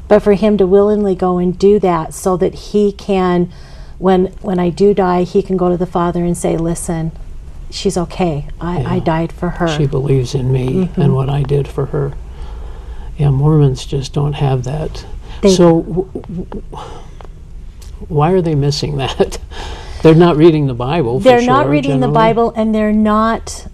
But 0.08 0.20
for 0.20 0.32
him 0.32 0.56
to 0.58 0.66
willingly 0.66 1.14
go 1.14 1.38
and 1.38 1.56
do 1.56 1.78
that 1.80 2.14
so 2.14 2.36
that 2.38 2.54
he 2.54 2.92
can 2.92 3.52
when 3.98 4.26
when 4.40 4.58
I 4.58 4.70
do 4.70 4.94
die, 4.94 5.24
he 5.24 5.42
can 5.42 5.58
go 5.58 5.68
to 5.68 5.76
the 5.76 5.86
Father 5.86 6.24
and 6.24 6.36
say, 6.36 6.56
Listen, 6.56 7.12
she's 7.70 7.96
okay. 7.96 8.46
I, 8.60 8.96
I 8.96 8.98
died 8.98 9.32
for 9.32 9.48
her. 9.50 9.68
She 9.68 9.86
believes 9.86 10.34
in 10.34 10.52
me 10.52 10.86
Mm-hmm. 10.86 11.00
and 11.00 11.14
what 11.14 11.28
I 11.28 11.42
did 11.42 11.66
for 11.68 11.86
her. 11.86 12.12
Yeah, 13.16 13.30
Mormons 13.30 13.84
just 13.84 14.12
don't 14.12 14.32
have 14.34 14.64
that. 14.64 15.04
They- 15.42 15.54
so, 15.54 15.82
w- 15.82 16.10
w- 16.12 16.62
why 18.08 18.32
are 18.32 18.40
they 18.42 18.54
missing 18.54 18.96
that? 18.96 19.38
they're 20.02 20.14
not 20.14 20.36
reading 20.36 20.66
the 20.66 20.74
Bible. 20.74 21.20
for 21.20 21.24
they're 21.24 21.42
not 21.42 21.64
sure, 21.64 21.70
reading 21.72 22.00
the. 22.00 22.08
Bible 22.08 22.52
and 22.56 22.74
they're 22.74 22.92
not 22.92 23.66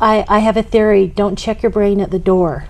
I, 0.00 0.24
I 0.28 0.38
have 0.40 0.56
a 0.56 0.62
theory, 0.62 1.06
don't 1.06 1.36
check 1.38 1.62
your 1.62 1.70
brain 1.70 2.00
at 2.00 2.10
the 2.10 2.18
door. 2.18 2.66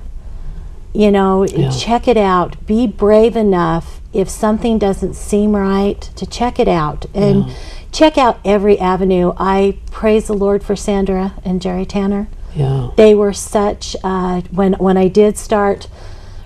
You 0.94 1.10
know, 1.10 1.44
Yeah. 1.44 1.70
check 1.70 2.06
it 2.08 2.16
out. 2.16 2.64
Be 2.66 2.86
brave 2.86 3.36
enough 3.36 4.00
if 4.16 4.28
something 4.28 4.78
doesn't 4.78 5.14
seem 5.14 5.54
right 5.54 6.00
to 6.16 6.26
check 6.26 6.58
it 6.58 6.68
out 6.68 7.06
and 7.14 7.46
Yeah. 7.46 7.52
check 7.92 8.16
out 8.18 8.38
every 8.44 8.78
avenue. 8.78 9.32
I 9.38 9.76
praise 9.90 10.26
the 10.26 10.34
Lord 10.34 10.62
for 10.62 10.74
Sandra 10.76 11.34
and 11.44 11.60
Jerry 11.60 11.84
Tanner. 11.86 12.28
Yeah, 12.54 12.88
They 12.96 13.14
were 13.14 13.32
such 13.34 13.94
uh, 14.02 14.40
when 14.50 14.72
when 14.74 14.96
I 14.96 15.08
did 15.08 15.36
start 15.36 15.88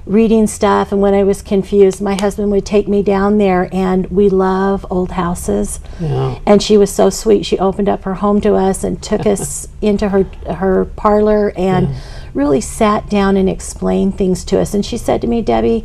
reading 0.06 0.48
stuff 0.48 0.90
and 0.90 1.00
when 1.00 1.14
I 1.14 1.22
was 1.22 1.40
confused, 1.40 2.00
my 2.00 2.14
husband 2.20 2.50
would 2.50 2.66
take 2.66 2.88
me 2.88 3.00
down 3.00 3.38
there 3.38 3.68
and 3.70 4.06
we 4.10 4.28
love 4.28 4.84
old 4.90 5.12
houses 5.12 5.78
yeah, 6.00 6.38
and 6.46 6.60
she 6.60 6.76
was 6.76 6.90
so 6.90 7.10
sweet. 7.10 7.46
She 7.46 7.56
opened 7.60 7.88
up 7.88 8.02
her 8.02 8.14
home 8.14 8.40
to 8.40 8.54
us 8.54 8.82
and 8.82 9.00
took 9.00 9.24
us 9.24 9.68
into 9.80 10.08
her 10.08 10.24
her 10.52 10.86
parlor 10.96 11.52
and 11.56 11.90
really 12.34 12.60
sat 12.60 13.08
down 13.08 13.36
and 13.36 13.48
explained 13.48 14.18
things 14.18 14.44
to 14.46 14.58
us. 14.58 14.74
And 14.74 14.84
she 14.84 14.96
said 14.96 15.20
to 15.20 15.28
me, 15.28 15.42
Debbie, 15.42 15.84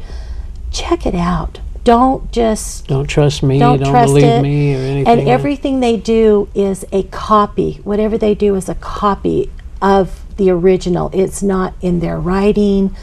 check 0.71 1.05
it 1.05 1.13
out. 1.15 1.59
Don't 1.85 2.29
just 2.31 2.87
don't 2.87 3.07
trust 3.07 3.41
me. 3.43 3.57
don't, 3.59 3.79
Don't, 3.79 3.91
trust 3.91 4.07
believe 4.09 4.23
it. 4.25 4.41
me 4.41 4.75
or 4.75 4.79
anything. 4.79 5.07
and 5.07 5.29
everything 5.29 5.79
they 5.79 5.95
do 5.95 6.49
is 6.53 6.83
a 6.91 7.03
copy. 7.03 7.79
Whatever 7.85 8.17
they 8.17 8.35
do 8.35 8.55
is 8.55 8.67
a 8.67 8.75
copy 8.75 9.49
of 9.81 10.21
the 10.35 10.49
original. 10.49 11.09
It's 11.13 11.41
not 11.41 11.73
in 11.81 11.99
their 12.01 12.19
writing. 12.19 12.93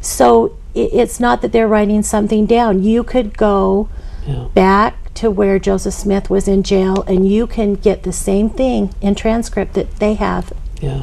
So 0.00 0.56
it's 0.74 1.18
not 1.18 1.40
that 1.42 1.50
they're 1.52 1.66
writing 1.66 2.02
something 2.02 2.46
down. 2.46 2.82
You 2.84 3.02
could 3.02 3.36
go 3.38 3.88
Yeah. 4.26 4.48
back 4.54 5.14
to 5.14 5.30
where 5.30 5.58
Joseph 5.58 5.94
Smith 5.94 6.28
was 6.28 6.46
in 6.46 6.62
jail 6.62 7.02
and 7.08 7.26
you 7.26 7.46
can 7.46 7.72
get 7.74 8.02
the 8.02 8.12
same 8.12 8.50
thing 8.50 8.90
in 9.00 9.14
transcript 9.14 9.72
that 9.74 9.96
they 9.98 10.14
have. 10.14 10.52
yeah. 10.80 11.02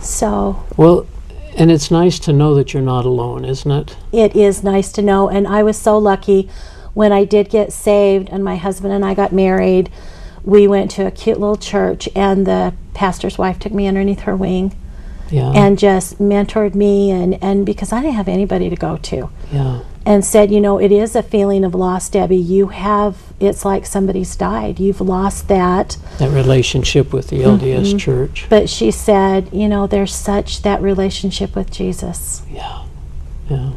So 0.00 0.64
Well, 0.76 1.06
and 1.56 1.70
it's 1.70 1.90
nice 1.90 2.18
to 2.20 2.32
know 2.32 2.54
that 2.54 2.72
you're 2.72 2.82
not 2.82 3.04
alone, 3.04 3.44
isn't 3.44 3.70
it? 3.70 3.96
it 4.12 4.36
is 4.36 4.62
nice 4.62 4.92
to 4.92 5.02
know. 5.02 5.28
And 5.28 5.46
I 5.48 5.62
was 5.62 5.76
so 5.76 5.98
lucky 5.98 6.48
when 6.94 7.12
I 7.12 7.24
did 7.24 7.50
get 7.50 7.72
saved 7.72 8.28
and 8.30 8.42
my 8.44 8.56
husband 8.56 8.92
and 8.92 9.04
I 9.04 9.14
got 9.14 9.32
married. 9.32 9.90
We 10.44 10.68
went 10.68 10.90
to 10.92 11.06
a 11.06 11.10
cute 11.10 11.40
little 11.40 11.56
church, 11.56 12.08
and 12.14 12.46
the 12.46 12.72
pastor's 12.94 13.36
wife 13.36 13.58
took 13.58 13.72
me 13.72 13.88
underneath 13.88 14.20
her 14.20 14.36
wing 14.36 14.76
Yeah. 15.28 15.50
and 15.50 15.76
just 15.76 16.18
mentored 16.18 16.74
me. 16.76 17.10
And, 17.10 17.42
and 17.42 17.66
because 17.66 17.92
I 17.92 18.00
didn't 18.00 18.14
have 18.14 18.28
anybody 18.28 18.70
to 18.70 18.76
go 18.76 18.96
to, 18.96 19.30
yeah. 19.52 19.80
And 20.06 20.24
said, 20.24 20.50
You 20.50 20.60
know, 20.60 20.78
it 20.78 20.92
is 20.92 21.14
a 21.16 21.22
feeling 21.22 21.64
of 21.64 21.74
loss, 21.74 22.08
Debbie. 22.08 22.36
You 22.36 22.68
have, 22.68 23.18
it's 23.40 23.64
like 23.64 23.84
somebody's 23.84 24.34
died. 24.36 24.78
You've 24.78 25.00
lost 25.00 25.48
that. 25.48 25.98
That 26.18 26.30
relationship 26.30 27.12
with 27.12 27.28
the 27.28 27.40
LDS 27.40 27.98
Church. 27.98 28.46
But 28.48 28.70
she 28.70 28.90
said, 28.90 29.50
You 29.52 29.68
know, 29.68 29.86
there's 29.86 30.14
such 30.14 30.62
that 30.62 30.80
relationship 30.80 31.56
with 31.56 31.70
Jesus. 31.70 32.42
Yeah. 32.48 32.84
Yeah. 33.50 33.72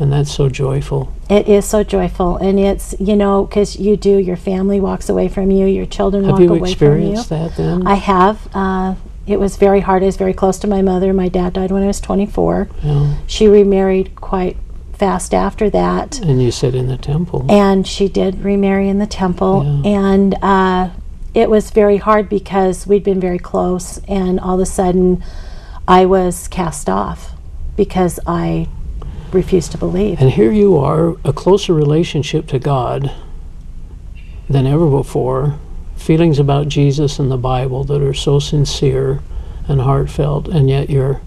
And 0.00 0.12
that's 0.12 0.34
so 0.34 0.48
joyful. 0.48 1.12
It 1.30 1.46
is 1.46 1.64
so 1.64 1.84
joyful, 1.84 2.36
and 2.38 2.58
it's 2.58 2.96
you 2.98 3.14
know 3.14 3.44
because 3.44 3.76
you 3.76 3.96
do. 3.96 4.16
Your 4.18 4.36
family 4.36 4.80
walks 4.80 5.08
away 5.08 5.28
from 5.28 5.52
you. 5.52 5.66
Your 5.66 5.86
children 5.86 6.24
Have 6.24 6.32
walk 6.32 6.40
you 6.40 6.48
away 6.48 6.58
from 6.58 6.66
you. 6.66 6.72
experienced 6.72 7.28
that 7.28 7.56
then? 7.56 7.86
I 7.86 7.94
have. 7.94 8.48
Uh, 8.52 8.96
it 9.26 9.38
was 9.38 9.56
very 9.56 9.80
hard. 9.80 10.02
I 10.02 10.06
was 10.06 10.16
very 10.16 10.34
close 10.34 10.58
to 10.58 10.66
my 10.66 10.82
mother. 10.82 11.12
My 11.14 11.28
dad 11.28 11.52
died 11.52 11.70
when 11.70 11.82
I 11.84 11.86
was 11.86 12.00
24. 12.00 12.68
yeah. 12.82 13.16
She 13.28 13.46
remarried 13.46 14.16
quite 14.16 14.56
fast 14.96 15.34
after 15.34 15.68
that, 15.70 16.20
And 16.20 16.42
you 16.42 16.50
said 16.50 16.74
in 16.74 16.86
the 16.88 16.96
temple. 16.96 17.44
and 17.48 17.86
she 17.86 18.08
did 18.08 18.42
remarry 18.44 18.88
in 18.88 18.98
the 18.98 19.06
temple. 19.06 19.82
Yeah. 19.84 19.90
And 19.90 20.34
uh, 20.42 20.90
it 21.34 21.50
was 21.50 21.70
very 21.70 21.96
hard 21.96 22.28
because 22.28 22.86
we'd 22.86 23.04
been 23.04 23.20
very 23.20 23.38
close, 23.38 23.98
and 24.08 24.38
all 24.38 24.54
of 24.54 24.60
a 24.60 24.66
sudden, 24.66 25.22
I 25.86 26.06
was 26.06 26.48
cast 26.48 26.88
off 26.88 27.32
because 27.76 28.20
I 28.26 28.68
refused 29.32 29.72
to 29.72 29.78
believe. 29.78 30.20
And 30.20 30.30
here 30.30 30.52
you 30.52 30.76
are, 30.78 31.16
a 31.24 31.32
closer 31.32 31.74
relationship 31.74 32.46
to 32.48 32.58
God 32.58 33.12
than 34.48 34.66
ever 34.66 34.88
before, 34.88 35.58
feelings 35.96 36.38
about 36.38 36.68
Jesus 36.68 37.18
and 37.18 37.30
the 37.30 37.36
Bible 37.36 37.82
that 37.84 38.00
are 38.00 38.14
so 38.14 38.38
sincere 38.38 39.20
and 39.66 39.80
heartfelt, 39.80 40.46
and 40.48 40.68
yet 40.68 40.88
you're 40.88 41.20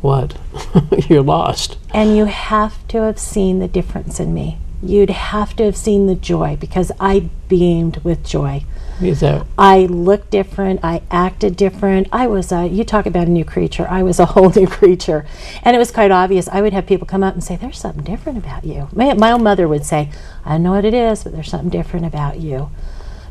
what? 0.00 0.36
you're 1.08 1.22
lost. 1.22 1.78
And 1.92 2.16
you 2.16 2.26
have 2.26 2.86
to 2.88 3.02
have 3.02 3.18
seen 3.18 3.58
the 3.58 3.68
difference 3.68 4.20
in 4.20 4.32
me. 4.32 4.58
You'd 4.82 5.10
have 5.10 5.54
to 5.56 5.64
have 5.64 5.76
seen 5.76 6.06
the 6.06 6.14
joy 6.14 6.56
because 6.56 6.90
I 6.98 7.28
beamed 7.48 7.98
with 7.98 8.24
joy. 8.24 8.64
Is 9.02 9.20
that 9.20 9.46
I 9.58 9.86
looked 9.86 10.30
different. 10.30 10.80
I 10.82 11.02
acted 11.10 11.56
different. 11.56 12.08
I 12.12 12.26
was 12.26 12.52
a, 12.52 12.66
you 12.66 12.84
talk 12.84 13.06
about 13.06 13.26
a 13.26 13.30
new 13.30 13.44
creature. 13.44 13.86
I 13.88 14.02
was 14.02 14.18
a 14.18 14.26
whole 14.32 14.50
new 14.50 14.66
creature. 14.66 15.26
And 15.62 15.76
it 15.76 15.78
was 15.78 15.90
quite 15.90 16.10
obvious. 16.10 16.48
I 16.48 16.62
would 16.62 16.72
have 16.72 16.86
people 16.86 17.06
come 17.06 17.22
up 17.22 17.34
and 17.34 17.44
say, 17.44 17.56
There's 17.56 17.78
something 17.78 18.04
different 18.04 18.38
about 18.38 18.64
you. 18.64 18.88
My, 18.92 19.12
my 19.14 19.32
own 19.32 19.42
mother 19.42 19.68
would 19.68 19.84
say, 19.84 20.10
I 20.44 20.52
don't 20.52 20.62
know 20.62 20.72
what 20.72 20.84
it 20.84 20.94
is, 20.94 21.24
but 21.24 21.32
there's 21.32 21.50
something 21.50 21.70
different 21.70 22.06
about 22.06 22.40
you. 22.40 22.70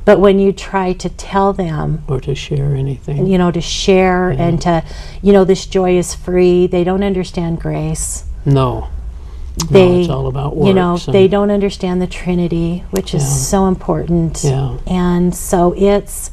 But 0.09 0.19
when 0.19 0.39
you 0.39 0.51
try 0.51 0.93
to 0.93 1.07
tell 1.07 1.53
them, 1.53 2.03
or 2.07 2.19
to 2.21 2.33
share 2.33 2.73
anything? 2.73 3.27
you 3.27 3.37
know, 3.37 3.51
to 3.51 3.61
share 3.61 4.31
and 4.31 4.59
to, 4.63 4.83
you 5.21 5.31
know, 5.31 5.43
this 5.43 5.67
joy 5.67 5.99
is 5.99 6.15
free, 6.15 6.65
they 6.65 6.83
don't 6.83 7.03
understand 7.03 7.61
grace. 7.61 8.23
No. 8.43 8.87
they 9.69 9.87
no, 9.87 9.99
it's 9.99 10.09
all 10.09 10.25
about 10.25 10.55
works. 10.55 10.67
you 10.67 10.73
know 10.73 10.97
they 10.97 11.27
don't 11.27 11.51
understand 11.51 12.01
the 12.01 12.07
trinity 12.07 12.83
which 12.89 13.13
is 13.13 13.23
so 13.49 13.67
important 13.67 14.41
Yeah. 14.43 14.77
and 14.87 15.35
so 15.35 15.73
it's 15.77 16.31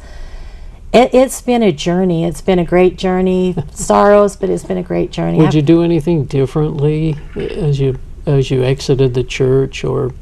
it, 0.93 1.13
it's 1.13 1.43
been 1.43 1.63
a 1.63 1.73
journey 1.73 2.25
it's 2.25 2.41
been 2.41 2.61
a 2.61 2.65
great 2.65 2.97
journey 2.97 3.57
sorrows 3.73 4.37
but 4.37 4.49
it's 4.49 4.63
been 4.65 4.79
a 4.79 4.83
great 4.93 5.11
journey 5.11 5.39
Would 5.39 5.49
I've- 5.49 5.57
you 5.57 5.63
do 5.63 5.83
anything 5.83 6.25
differently 6.25 7.17
as 7.37 7.79
you 7.81 7.99
as 8.27 8.51
you 8.51 8.63
exited 8.63 9.13
the 9.15 9.25
church 9.25 9.85
or 9.85 10.13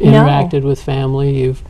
interacted 0.00 0.62
with 0.62 0.82
family? 0.82 1.42
You've 1.42 1.62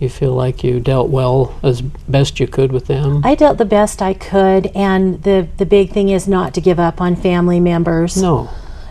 you 0.00 0.08
feel 0.08 0.32
like 0.32 0.64
you 0.64 0.80
dealt 0.80 1.10
well 1.10 1.58
as 1.62 1.82
best 1.82 2.40
you 2.40 2.46
could 2.46 2.72
with 2.72 2.86
them? 2.86 3.20
I 3.24 3.34
dealt 3.34 3.58
the 3.58 3.64
best 3.64 4.00
I 4.02 4.14
could, 4.14 4.66
and 4.74 5.22
the 5.22 5.46
the 5.58 5.66
big 5.66 5.92
thing 5.92 6.08
is 6.08 6.26
not 6.26 6.54
to 6.54 6.60
give 6.60 6.80
up 6.80 7.00
on 7.00 7.14
family 7.16 7.60
members. 7.60 8.20
no. 8.20 8.48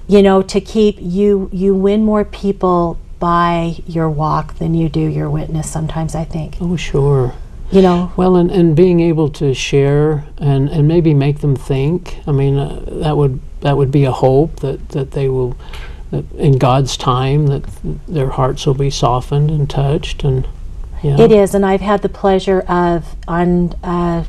You 0.07 0.23
know, 0.23 0.41
to 0.41 0.59
keep 0.59 0.97
you 0.99 1.49
you 1.51 1.75
win 1.75 2.03
more 2.03 2.25
people 2.25 2.97
by 3.19 3.75
your 3.85 4.09
walk 4.09 4.55
than 4.57 4.73
you 4.73 4.89
do 4.89 5.01
your 5.01 5.29
witness. 5.29 5.69
Sometimes 5.69 6.15
I 6.15 6.23
think. 6.25 6.57
Oh, 6.59 6.75
sure. 6.75 7.33
You 7.71 7.83
know, 7.83 8.11
Well, 8.17 8.35
and, 8.35 8.49
and 8.49 8.75
being 8.75 8.99
able 8.99 9.29
to 9.29 9.53
share 9.53 10.25
and, 10.39 10.69
and 10.69 10.87
maybe 10.87 11.13
make 11.13 11.41
them 11.41 11.55
think. 11.55 12.17
I 12.25 12.31
mean, 12.31 12.57
uh, 12.57 12.83
that 13.03 13.15
would 13.15 13.39
that 13.61 13.77
would 13.77 13.91
be 13.91 14.05
a 14.05 14.11
hope 14.11 14.61
that, 14.61 14.89
that 14.89 15.11
they 15.11 15.29
will, 15.29 15.55
in 16.35 16.57
God's 16.57 16.97
time, 16.97 17.45
that 17.47 17.63
their 18.07 18.29
hearts 18.29 18.65
will 18.65 18.73
be 18.73 18.89
softened 18.89 19.51
and 19.51 19.69
touched, 19.69 20.23
and 20.23 20.47
yeah, 21.01 21.19
It 21.19 21.31
is, 21.31 21.55
and 21.55 21.65
I've 21.65 21.81
had 21.81 22.01
the 22.01 22.09
pleasure 22.09 22.61
of 22.61 23.15
on 23.27 23.73
uh, 23.83 24.25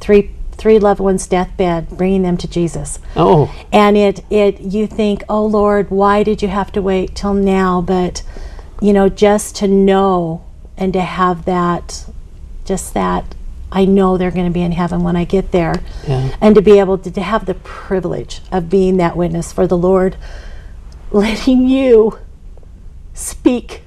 three 0.00 0.30
three 0.52 0.78
loved 0.78 1.00
ones' 1.00 1.26
deathbed, 1.26 1.90
bringing 1.90 2.22
them 2.22 2.36
to 2.38 2.48
Jesus. 2.48 2.98
Oh, 3.16 3.54
And 3.72 3.96
it 3.96 4.24
it 4.30 4.60
you 4.60 4.86
think, 4.86 5.22
oh 5.28 5.44
Lord, 5.44 5.90
why 5.90 6.22
did 6.22 6.42
you 6.42 6.48
have 6.48 6.72
to 6.72 6.82
wait 6.82 7.14
till 7.14 7.34
now? 7.34 7.80
But 7.80 8.22
you 8.80 8.92
know, 8.92 9.08
just 9.08 9.56
to 9.56 9.68
know 9.68 10.44
and 10.76 10.92
to 10.92 11.00
have 11.00 11.44
that, 11.44 12.06
just 12.64 12.94
that, 12.94 13.34
I 13.70 13.84
know 13.84 14.16
they're 14.16 14.30
going 14.30 14.46
to 14.46 14.52
be 14.52 14.62
in 14.62 14.72
heaven 14.72 15.02
when 15.02 15.16
I 15.16 15.24
get 15.24 15.52
there, 15.52 15.82
yeah, 16.06 16.34
and 16.40 16.54
to 16.54 16.62
be 16.62 16.78
able 16.78 16.98
to, 16.98 17.10
to 17.10 17.22
have 17.22 17.46
the 17.46 17.54
privilege 17.54 18.40
of 18.50 18.70
being 18.70 18.96
that 18.96 19.16
witness 19.16 19.52
for 19.52 19.66
the 19.66 19.76
Lord, 19.76 20.16
letting 21.10 21.68
you 21.68 22.18
speak 23.12 23.83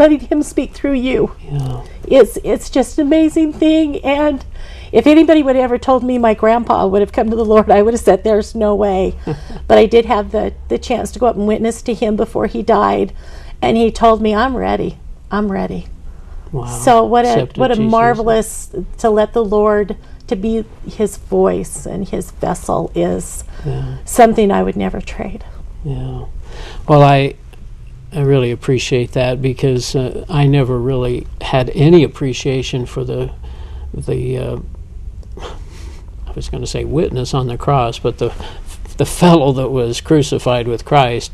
letting 0.00 0.20
Him 0.20 0.42
speak 0.42 0.72
through 0.72 0.94
you. 0.94 1.36
Yeah. 1.48 1.84
It's 2.08 2.38
it's 2.42 2.70
just 2.70 2.98
an 2.98 3.06
amazing 3.06 3.52
thing. 3.52 4.04
And 4.04 4.44
if 4.90 5.06
anybody 5.06 5.42
would 5.44 5.54
have 5.54 5.64
ever 5.64 5.78
told 5.78 6.02
me 6.02 6.18
my 6.18 6.34
grandpa 6.34 6.86
would 6.86 7.02
have 7.02 7.12
come 7.12 7.30
to 7.30 7.36
the 7.36 7.44
Lord, 7.44 7.70
I 7.70 7.82
would 7.82 7.94
have 7.94 8.00
said, 8.00 8.24
"There's 8.24 8.54
no 8.54 8.74
way." 8.74 9.14
but 9.68 9.78
I 9.78 9.86
did 9.86 10.06
have 10.06 10.32
the 10.32 10.54
the 10.68 10.78
chance 10.78 11.12
to 11.12 11.18
go 11.20 11.26
up 11.26 11.36
and 11.36 11.46
witness 11.46 11.82
to 11.82 11.94
him 11.94 12.16
before 12.16 12.46
he 12.46 12.62
died, 12.62 13.12
and 13.62 13.76
he 13.76 13.92
told 13.92 14.20
me, 14.20 14.34
"I'm 14.34 14.56
ready. 14.56 14.98
I'm 15.30 15.52
ready." 15.52 15.86
Wow. 16.50 16.66
So 16.66 17.04
what 17.04 17.24
a 17.24 17.48
what 17.54 17.70
a 17.70 17.76
Jesus. 17.76 17.90
marvelous 17.90 18.70
to 18.98 19.10
let 19.10 19.34
the 19.34 19.44
Lord 19.44 19.96
to 20.26 20.36
be 20.36 20.64
His 20.88 21.16
voice 21.16 21.86
and 21.86 22.08
His 22.08 22.30
vessel 22.32 22.90
is 22.94 23.44
Yeah. 23.66 23.98
something 24.04 24.50
I 24.50 24.62
would 24.62 24.76
never 24.76 25.00
trade. 25.00 25.44
Yeah. 25.84 26.24
Well, 26.88 27.02
I 27.02 27.34
I 28.12 28.20
really 28.20 28.50
appreciate 28.50 29.12
that 29.12 29.40
because 29.40 29.94
uh, 29.94 30.24
I 30.28 30.46
never 30.46 30.78
really 30.78 31.26
had 31.40 31.70
any 31.70 32.02
appreciation 32.02 32.86
for 32.86 33.04
the 33.04 33.32
the 33.94 34.38
uh, 34.38 34.58
I 36.26 36.32
was 36.34 36.48
going 36.48 36.62
to 36.62 36.66
say 36.66 36.84
witness 36.84 37.34
on 37.34 37.46
the 37.46 37.58
cross, 37.58 37.98
but 37.98 38.18
the 38.18 38.34
the 38.96 39.06
fellow 39.06 39.52
that 39.52 39.70
was 39.70 40.00
crucified 40.00 40.66
with 40.66 40.84
Christ, 40.84 41.32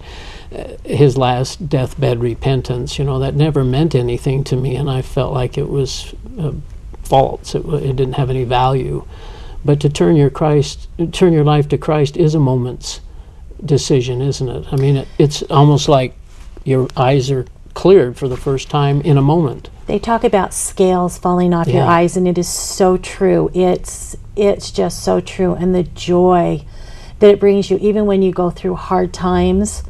uh, 0.54 0.76
his 0.84 1.16
last 1.16 1.68
deathbed 1.68 2.20
repentance. 2.20 2.98
You 2.98 3.04
know 3.04 3.18
that 3.20 3.34
never 3.34 3.64
meant 3.64 3.94
anything 3.94 4.44
to 4.44 4.56
me, 4.56 4.76
and 4.76 4.90
I 4.90 5.00
felt 5.02 5.32
like 5.32 5.56
it 5.56 5.68
was 5.68 6.14
uh, 6.38 6.52
false. 7.02 7.54
It, 7.54 7.64
it 7.66 7.96
didn't 7.96 8.14
have 8.14 8.30
any 8.30 8.44
value. 8.44 9.06
But 9.64 9.80
to 9.80 9.88
turn 9.88 10.14
your 10.14 10.30
Christ, 10.30 10.88
turn 11.12 11.32
your 11.32 11.42
life 11.42 11.68
to 11.70 11.78
Christ 11.78 12.16
is 12.16 12.34
a 12.34 12.40
moment's 12.40 13.00
decision, 13.64 14.22
isn't 14.22 14.48
it? 14.48 14.66
I 14.70 14.76
mean, 14.76 14.96
it, 14.96 15.08
it's 15.18 15.42
almost 15.44 15.88
like 15.88 16.15
your 16.66 16.88
eyes 16.96 17.30
are 17.30 17.46
cleared 17.74 18.16
for 18.16 18.28
the 18.28 18.36
first 18.36 18.68
time 18.68 19.00
in 19.02 19.16
a 19.16 19.22
moment. 19.22 19.70
They 19.86 19.98
talk 19.98 20.24
about 20.24 20.52
scales 20.52 21.16
falling 21.16 21.54
off 21.54 21.68
your 21.68 21.84
eyes, 21.84 22.16
and 22.16 22.26
it 22.26 22.36
is 22.36 22.48
so 22.48 22.96
true. 22.96 23.50
It's 23.54 24.16
it's 24.34 24.70
just 24.70 25.04
so 25.04 25.20
true, 25.20 25.54
and 25.54 25.74
the 25.74 25.84
joy 25.84 26.64
that 27.20 27.30
it 27.30 27.40
brings 27.40 27.70
you, 27.70 27.78
even 27.78 28.04
when 28.06 28.20
you 28.20 28.32
go 28.32 28.50
through 28.50 28.74
hard 28.74 29.14
times, 29.14 29.84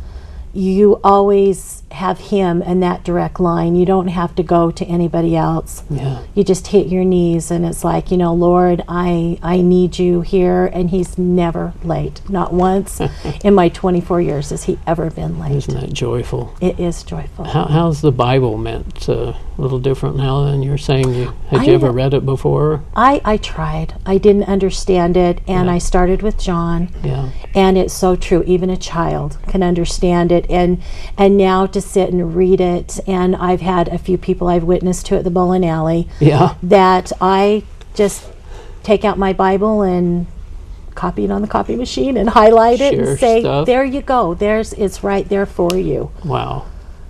you 0.52 1.00
always 1.02 1.75
have 1.92 2.18
Him 2.18 2.62
and 2.62 2.82
that 2.82 3.04
direct 3.04 3.40
line. 3.40 3.76
You 3.76 3.86
don't 3.86 4.08
have 4.08 4.34
to 4.36 4.42
go 4.42 4.70
to 4.70 4.84
anybody 4.84 5.36
else. 5.36 5.82
Yeah. 5.88 6.22
You 6.34 6.44
just 6.44 6.68
hit 6.68 6.88
your 6.88 7.04
knees, 7.04 7.50
and 7.50 7.64
it's 7.64 7.84
like, 7.84 8.10
you 8.10 8.16
know, 8.16 8.34
Lord, 8.34 8.82
I 8.88 9.38
I 9.42 9.60
need 9.60 9.98
you 9.98 10.20
here, 10.20 10.66
and 10.66 10.90
He's 10.90 11.16
never 11.16 11.72
late. 11.82 12.20
Not 12.28 12.52
once 12.52 13.00
in 13.44 13.54
my 13.54 13.68
24 13.68 14.20
years 14.20 14.50
has 14.50 14.64
He 14.64 14.78
ever 14.86 15.10
been 15.10 15.38
late. 15.38 15.52
Isn't 15.52 15.80
that 15.80 15.92
joyful? 15.92 16.54
It 16.60 16.78
is 16.80 17.02
joyful. 17.02 17.44
How, 17.44 17.64
how's 17.66 18.00
the 18.00 18.12
Bible 18.12 18.58
meant? 18.58 19.08
Uh, 19.08 19.34
a 19.58 19.62
little 19.62 19.78
different 19.78 20.16
now 20.16 20.44
than 20.44 20.62
you're 20.62 20.76
saying. 20.76 21.14
You, 21.14 21.32
had 21.48 21.60
I 21.60 21.64
you 21.64 21.74
ever 21.74 21.90
read 21.90 22.12
it 22.12 22.26
before? 22.26 22.84
I, 22.94 23.22
I 23.24 23.36
tried. 23.38 23.94
I 24.04 24.18
didn't 24.18 24.44
understand 24.44 25.16
it, 25.16 25.40
and 25.48 25.66
Yeah. 25.66 25.72
I 25.74 25.78
started 25.78 26.20
with 26.20 26.38
John. 26.38 26.90
Yeah. 27.02 27.30
And 27.54 27.78
it's 27.78 27.94
so 27.94 28.16
true. 28.16 28.42
Even 28.46 28.68
a 28.68 28.76
child 28.76 29.38
can 29.48 29.62
understand 29.62 30.30
it, 30.30 30.44
and 30.50 30.82
and 31.16 31.38
now 31.38 31.66
to 31.76 31.80
sit 31.80 32.10
and 32.10 32.34
read 32.34 32.60
it. 32.60 32.98
And 33.06 33.36
I've 33.36 33.60
had 33.60 33.88
a 33.88 33.98
few 33.98 34.16
people 34.18 34.48
I've 34.48 34.64
witnessed 34.64 35.06
to 35.06 35.16
at 35.18 35.24
the 35.24 35.30
bowling 35.30 35.64
alley 35.64 36.08
Yeah. 36.20 36.54
that 36.62 37.12
I 37.20 37.62
just 37.94 38.24
take 38.82 39.04
out 39.04 39.18
my 39.18 39.32
Bible 39.32 39.82
and 39.82 40.26
copy 40.94 41.24
it 41.24 41.30
on 41.30 41.42
the 41.42 41.48
copy 41.48 41.76
machine 41.76 42.16
and 42.16 42.30
highlight 42.30 42.80
it 42.80 42.94
Share 42.94 43.08
and 43.10 43.18
say, 43.18 43.40
stuff. 43.40 43.66
"There 43.66 43.84
you 43.84 44.00
go. 44.00 44.32
There's 44.34 44.72
it's 44.74 45.04
right 45.04 45.28
there 45.28 45.44
for 45.44 45.76
you." 45.76 46.10
Wow. 46.24 46.64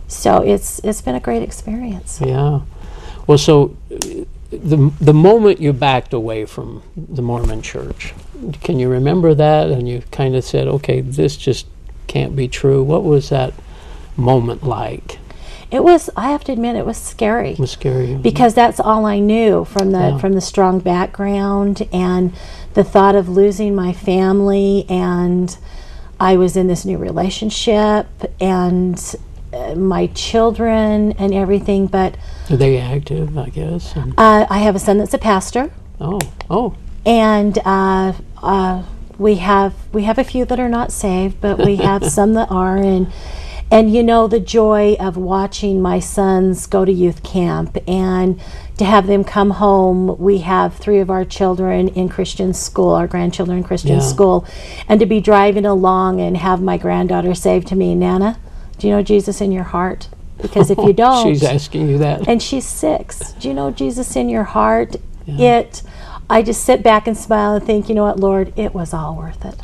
So 0.09 0.39
it's 0.43 0.81
it's 0.83 1.01
been 1.01 1.15
a 1.15 1.21
great 1.21 1.43
experience. 1.43 2.21
Yeah. 2.25 2.61
Well, 3.29 3.39
so 3.39 3.77
the 4.51 4.91
the 5.01 5.15
moment 5.15 5.61
you 5.61 5.73
backed 5.73 6.13
away 6.13 6.45
from 6.47 6.83
the 6.97 7.23
Mormon 7.23 7.63
Church, 7.63 8.13
can 8.63 8.79
you 8.81 8.89
remember 8.89 9.35
that? 9.35 9.71
And 9.71 9.89
you 9.89 10.03
kind 10.11 10.35
of 10.35 10.45
said, 10.45 10.67
"Okay, 10.67 11.01
this 11.01 11.37
just 11.37 11.67
can't 12.09 12.35
be 12.35 12.49
true." 12.49 12.83
What 12.83 13.05
was 13.05 13.29
that 13.29 13.53
moment 14.17 14.63
like? 14.65 15.19
It 15.71 15.83
was. 15.83 16.09
I 16.17 16.31
have 16.31 16.45
to 16.45 16.53
admit, 16.53 16.77
it 16.77 16.87
was 16.87 16.97
scary. 16.97 17.51
It 17.53 17.59
was 17.59 17.73
scary. 17.73 18.15
because 18.15 18.55
that's 18.55 18.79
all 18.79 19.05
I 19.05 19.19
knew 19.19 19.65
from 19.65 19.91
the 19.91 19.99
Yeah. 19.99 20.19
from 20.19 20.35
the 20.35 20.41
strong 20.41 20.79
background 20.79 21.87
and 21.93 22.33
the 22.75 22.85
thought 22.85 23.17
of 23.17 23.29
losing 23.29 23.75
my 23.75 23.93
family 23.93 24.87
and 24.89 25.57
I 26.21 26.37
was 26.37 26.57
in 26.57 26.67
this 26.69 26.85
new 26.85 26.99
relationship 26.99 28.07
and 28.41 28.97
uh, 29.53 29.75
my 29.75 30.07
children 30.09 31.13
and 31.19 31.35
everything 31.35 31.87
but 31.89 32.17
Are 32.51 32.57
they 32.57 32.79
active? 32.79 33.37
I 33.37 33.49
guess. 33.49 33.95
And, 33.97 34.15
uh, 34.17 34.47
I 34.49 34.59
have 34.59 34.77
a 34.77 34.79
son 34.79 34.99
that's 34.99 35.15
a 35.15 35.19
pastor 35.19 35.71
oh, 36.01 36.21
oh, 36.49 36.75
and 37.05 37.59
uh, 37.65 38.13
uh, 38.43 38.83
we 39.19 39.37
have 39.37 39.75
we 39.93 40.05
have 40.05 40.19
a 40.19 40.25
few 40.25 40.45
that 40.45 40.61
are 40.61 40.69
not 40.69 40.93
saved, 40.93 41.41
but 41.41 41.59
we 41.59 41.77
have 41.77 42.05
some 42.19 42.35
that 42.35 42.51
are, 42.51 42.77
and 42.77 43.11
and 43.71 43.93
you 43.95 44.03
know 44.03 44.27
the 44.29 44.41
joy 44.41 44.97
of 45.01 45.17
watching 45.17 45.83
my 45.83 45.99
sons 45.99 46.67
go 46.67 46.85
to 46.85 46.93
youth 46.93 47.23
camp 47.23 47.77
and 47.89 48.41
to 48.79 48.85
have 48.85 49.07
them 49.07 49.25
come 49.25 49.51
home. 49.53 50.17
We 50.19 50.39
have 50.39 50.77
three 50.77 51.01
of 51.01 51.11
our 51.11 51.25
children 51.25 51.89
in 51.89 52.09
Christian 52.09 52.55
school, 52.55 52.91
our 52.91 53.07
grandchildren 53.07 53.59
in 53.59 53.65
Christian 53.65 53.95
Yeah. 53.97 54.01
school, 54.01 54.47
and 54.89 55.01
to 55.01 55.07
be 55.07 55.21
driving 55.21 55.67
along 55.67 56.21
and 56.21 56.37
have 56.37 56.63
my 56.63 56.77
granddaughter 56.77 57.35
say 57.35 57.59
to 57.61 57.75
me, 57.77 57.95
Nana, 57.95 58.39
do 58.79 58.87
you 58.87 58.93
know 58.95 59.03
Jesus 59.03 59.41
in 59.41 59.51
your 59.51 59.65
heart? 59.65 60.09
Because 60.41 60.71
if 60.71 60.79
you 60.79 60.93
don't, 61.05 61.27
she's 61.27 61.43
asking 61.43 61.89
you 61.89 61.99
that. 61.99 62.29
and 62.29 62.43
she's 62.43 62.67
six. 62.67 63.33
Do 63.35 63.49
you 63.49 63.55
know 63.55 63.71
Jesus 63.71 64.15
in 64.17 64.29
your 64.29 64.45
heart? 64.45 64.97
It. 65.27 65.83
I 66.31 66.43
just 66.43 66.65
sit 66.65 66.83
back 66.85 67.07
and 67.09 67.17
smile 67.17 67.55
and 67.55 67.65
think, 67.65 67.89
you 67.89 67.95
know 67.95 68.05
what, 68.05 68.21
Lord, 68.21 68.53
it 68.57 68.75
was 68.75 68.93
all 68.95 69.17
worth 69.17 69.45
it. 69.45 69.57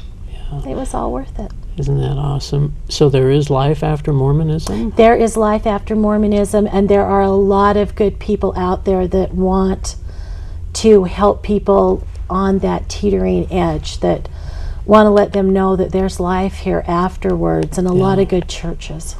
It 0.66 0.74
was 0.76 0.92
all 0.94 1.12
worth 1.12 1.38
it. 1.38 1.52
Isn't 1.76 1.98
that 1.98 2.18
awesome? 2.18 2.74
So 2.88 3.08
there 3.08 3.30
is 3.30 3.48
life 3.48 3.82
after 3.82 4.12
Mormonism. 4.12 4.90
There 4.90 5.16
is 5.16 5.36
life 5.36 5.66
after 5.66 5.96
Mormonism, 5.96 6.68
and 6.70 6.88
there 6.88 7.04
are 7.04 7.22
a 7.22 7.30
lot 7.30 7.76
of 7.76 7.94
good 7.94 8.18
people 8.18 8.52
out 8.56 8.84
there 8.84 9.08
that 9.08 9.32
want 9.32 9.96
to 10.74 11.04
help 11.04 11.42
people 11.42 12.06
on 12.28 12.58
that 12.58 12.88
teetering 12.88 13.50
edge 13.52 14.00
that 14.00 14.28
want 14.84 15.06
to 15.06 15.10
let 15.10 15.32
them 15.32 15.52
know 15.52 15.76
that 15.76 15.92
there's 15.92 16.18
life 16.20 16.58
here 16.58 16.84
afterwards, 16.86 17.78
and 17.78 17.86
a 17.86 17.92
lot 17.92 18.18
of 18.18 18.28
good 18.28 18.48
churches. 18.48 19.16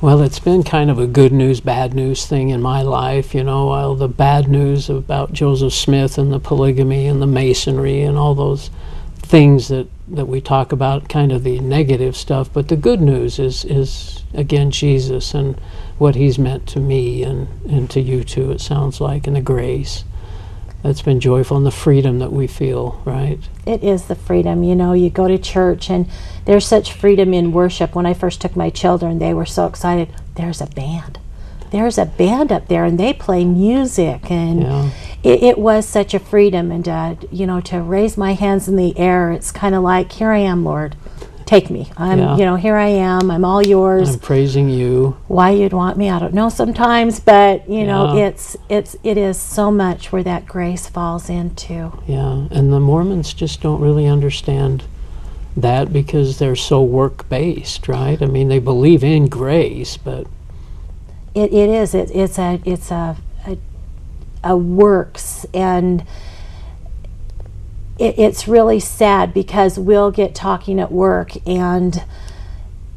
Well, 0.00 0.20
it's 0.22 0.38
been 0.40 0.62
kind 0.62 0.90
of 0.90 0.98
a 0.98 1.06
good 1.06 1.32
news, 1.32 1.60
bad 1.60 1.94
news 1.94 2.26
thing 2.26 2.50
in 2.50 2.60
my 2.60 2.82
life. 2.82 3.34
You 3.34 3.44
know, 3.44 3.70
all 3.70 3.94
the 3.94 4.08
bad 4.08 4.48
news 4.48 4.90
about 4.90 5.32
Joseph 5.32 5.72
Smith 5.72 6.18
and 6.18 6.32
the 6.32 6.38
polygamy 6.38 7.06
and 7.06 7.22
the 7.22 7.26
masonry 7.26 8.02
and 8.02 8.18
all 8.18 8.34
those 8.34 8.70
things 9.18 9.68
that, 9.68 9.86
that 10.08 10.26
we 10.26 10.40
talk 10.40 10.72
about, 10.72 11.08
kind 11.08 11.32
of 11.32 11.42
the 11.42 11.58
negative 11.60 12.16
stuff. 12.16 12.48
But 12.52 12.68
the 12.68 12.76
good 12.76 13.00
news 13.00 13.38
is, 13.38 13.64
is 13.64 14.22
again, 14.34 14.70
Jesus 14.70 15.34
and 15.34 15.60
what 15.98 16.14
he's 16.14 16.38
meant 16.38 16.66
to 16.68 16.80
me 16.80 17.22
and, 17.22 17.48
and 17.68 17.90
to 17.90 18.00
you 18.00 18.22
too, 18.22 18.52
it 18.52 18.60
sounds 18.60 19.00
like, 19.00 19.26
and 19.26 19.34
the 19.36 19.40
grace. 19.40 20.04
That's 20.82 21.02
been 21.02 21.18
joyful 21.18 21.56
and 21.56 21.66
the 21.66 21.72
freedom 21.72 22.20
that 22.20 22.32
we 22.32 22.46
feel, 22.46 23.00
right? 23.04 23.40
it 23.66 23.82
is 23.82 24.04
the 24.06 24.14
freedom. 24.14 24.62
You 24.62 24.76
know, 24.76 24.92
you 24.92 25.10
go 25.10 25.26
to 25.26 25.36
church 25.38 25.90
and 25.90 26.08
there's 26.44 26.64
such 26.64 26.92
freedom 26.92 27.34
in 27.34 27.50
worship. 27.52 27.94
When 27.96 28.06
I 28.06 28.14
first 28.14 28.40
took 28.40 28.54
my 28.54 28.70
children, 28.70 29.18
they 29.18 29.34
were 29.34 29.44
so 29.46 29.66
excited. 29.66 30.08
There's 30.36 30.60
a 30.60 30.66
band. 30.66 31.18
There's 31.72 31.98
a 31.98 32.06
band 32.06 32.52
up 32.52 32.68
there 32.68 32.84
and 32.84 32.98
they 32.98 33.12
play 33.12 33.44
music 33.44 34.30
and 34.30 34.62
Yeah. 34.62 34.90
It, 35.26 35.42
it 35.42 35.58
was 35.58 35.86
such 35.86 36.14
a 36.14 36.18
freedom 36.18 36.70
and 36.70 36.88
uh, 36.88 37.14
you 37.30 37.46
know 37.46 37.60
to 37.60 37.80
raise 37.80 38.16
my 38.16 38.32
hands 38.34 38.68
in 38.68 38.76
the 38.76 38.96
air 38.98 39.32
it's 39.32 39.50
kind 39.52 39.74
of 39.74 39.82
like 39.82 40.12
here 40.12 40.30
i 40.30 40.38
am 40.38 40.64
lord 40.64 40.94
take 41.44 41.70
me 41.70 41.90
i'm 41.96 42.18
Yeah. 42.18 42.36
you 42.36 42.44
know 42.44 42.56
here 42.56 42.76
i 42.76 42.88
am 42.88 43.30
i'm 43.30 43.44
all 43.44 43.62
yours 43.62 44.14
I'm 44.14 44.18
praising 44.20 44.68
you. 44.68 45.16
why 45.28 45.50
you'd 45.50 45.72
want 45.72 45.96
me 45.96 46.10
i 46.10 46.18
don't 46.18 46.34
know 46.34 46.48
sometimes 46.48 47.20
but 47.20 47.68
you 47.68 47.84
know 47.86 48.16
it's 48.16 48.56
it's 48.68 48.96
it 49.04 49.16
is 49.16 49.36
so 49.38 49.70
much 49.70 50.10
where 50.12 50.22
that 50.24 50.46
grace 50.46 50.88
falls 50.88 51.28
into 51.30 51.92
Yeah, 52.06 52.46
and 52.50 52.72
the 52.72 52.80
Mormons 52.80 53.32
just 53.34 53.60
don't 53.60 53.80
really 53.80 54.06
understand 54.06 54.84
that 55.56 55.92
because 55.92 56.38
they're 56.38 56.54
so 56.54 56.82
work 56.82 57.26
based, 57.30 57.88
right? 57.88 58.20
I 58.20 58.26
mean, 58.26 58.48
they 58.48 58.58
believe 58.58 59.02
in 59.02 59.26
grace, 59.28 59.96
but 59.96 60.26
It, 61.34 61.50
it 61.52 61.70
is. 61.70 61.94
It, 61.94 62.10
it's 62.14 62.38
a 62.38 62.60
it's 62.66 62.90
a, 62.90 63.16
a 64.48 64.56
works. 64.56 65.46
And 65.52 66.04
it, 67.98 68.18
it's 68.18 68.48
really 68.48 68.80
sad 68.80 69.34
because 69.34 69.78
we'll 69.78 70.10
get 70.10 70.34
talking 70.34 70.80
at 70.80 70.92
work 70.92 71.32
and 71.46 72.04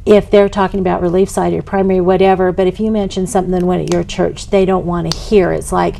if 0.06 0.30
they're 0.30 0.48
talking 0.48 0.80
about 0.80 1.02
relief 1.02 1.28
side 1.28 1.52
or 1.52 1.60
primary 1.60 2.00
whatever 2.00 2.52
but 2.52 2.66
if 2.66 2.80
you 2.80 2.90
mention 2.90 3.26
something 3.26 3.52
that 3.52 3.62
went 3.62 3.82
at 3.82 3.92
your 3.92 4.02
church 4.02 4.48
they 4.48 4.64
don't 4.64 4.86
want 4.86 5.10
to 5.10 5.16
hear. 5.16 5.52
It's 5.52 5.72
like 5.72 5.96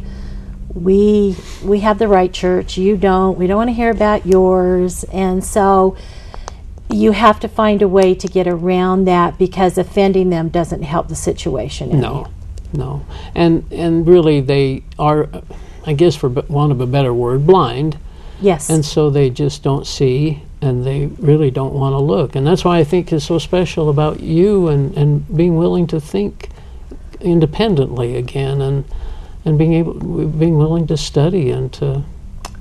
we 0.75 1.37
we 1.65 1.81
have 1.81 1.99
the 1.99 2.09
right 2.09 2.33
church. 2.33 2.79
You 2.79 2.97
don't. 2.97 3.37
We 3.37 3.47
don't 3.47 3.57
want 3.57 3.71
to 3.71 3.75
hear 3.75 3.91
about 3.91 4.27
yours. 4.27 5.05
And 5.05 5.45
so 5.45 5.97
you 6.91 7.13
have 7.13 7.41
to 7.41 7.49
find 7.49 7.83
a 7.83 7.89
way 7.89 8.15
to 8.15 8.27
get 8.29 8.47
around 8.47 9.05
that 9.05 9.39
because 9.39 9.79
offending 9.79 10.31
them 10.31 10.49
doesn't 10.49 10.83
help 10.83 11.09
the 11.09 11.15
situation 11.15 11.91
any. 11.91 12.01
no, 12.01 12.27
no. 12.73 13.05
And 13.35 13.65
and 13.73 14.07
really, 14.07 14.41
they 14.41 14.83
are, 14.99 15.29
I 15.87 15.93
guess, 15.93 16.17
for 16.17 16.29
want 16.29 16.73
of 16.73 16.81
a 16.81 16.87
better 16.87 17.13
word, 17.15 17.47
blind, 17.47 17.99
Yes. 18.41 18.71
and 18.71 18.85
so 18.85 19.11
they 19.11 19.31
just 19.31 19.63
don't 19.63 19.87
see, 19.87 20.43
and 20.63 20.85
they 20.85 21.07
really 21.07 21.51
don't 21.51 21.75
want 21.75 21.93
to 21.95 21.99
look. 21.99 22.35
And 22.37 22.47
that's 22.47 22.65
why 22.65 22.79
I 22.79 22.85
think 22.85 23.13
is 23.13 23.25
so 23.25 23.39
special 23.39 23.89
about 23.91 24.21
you 24.21 24.69
and 24.69 24.97
and 24.97 25.37
being 25.37 25.57
willing 25.57 25.87
to 25.89 26.01
think 26.01 26.49
independently 27.21 28.17
again, 28.17 28.61
and 28.61 28.85
and 29.45 29.59
being 29.59 29.75
able, 29.75 29.95
being 29.95 30.57
willing 30.59 30.87
to 30.89 30.97
study 30.97 31.51
and 31.51 31.73
to. 31.75 32.03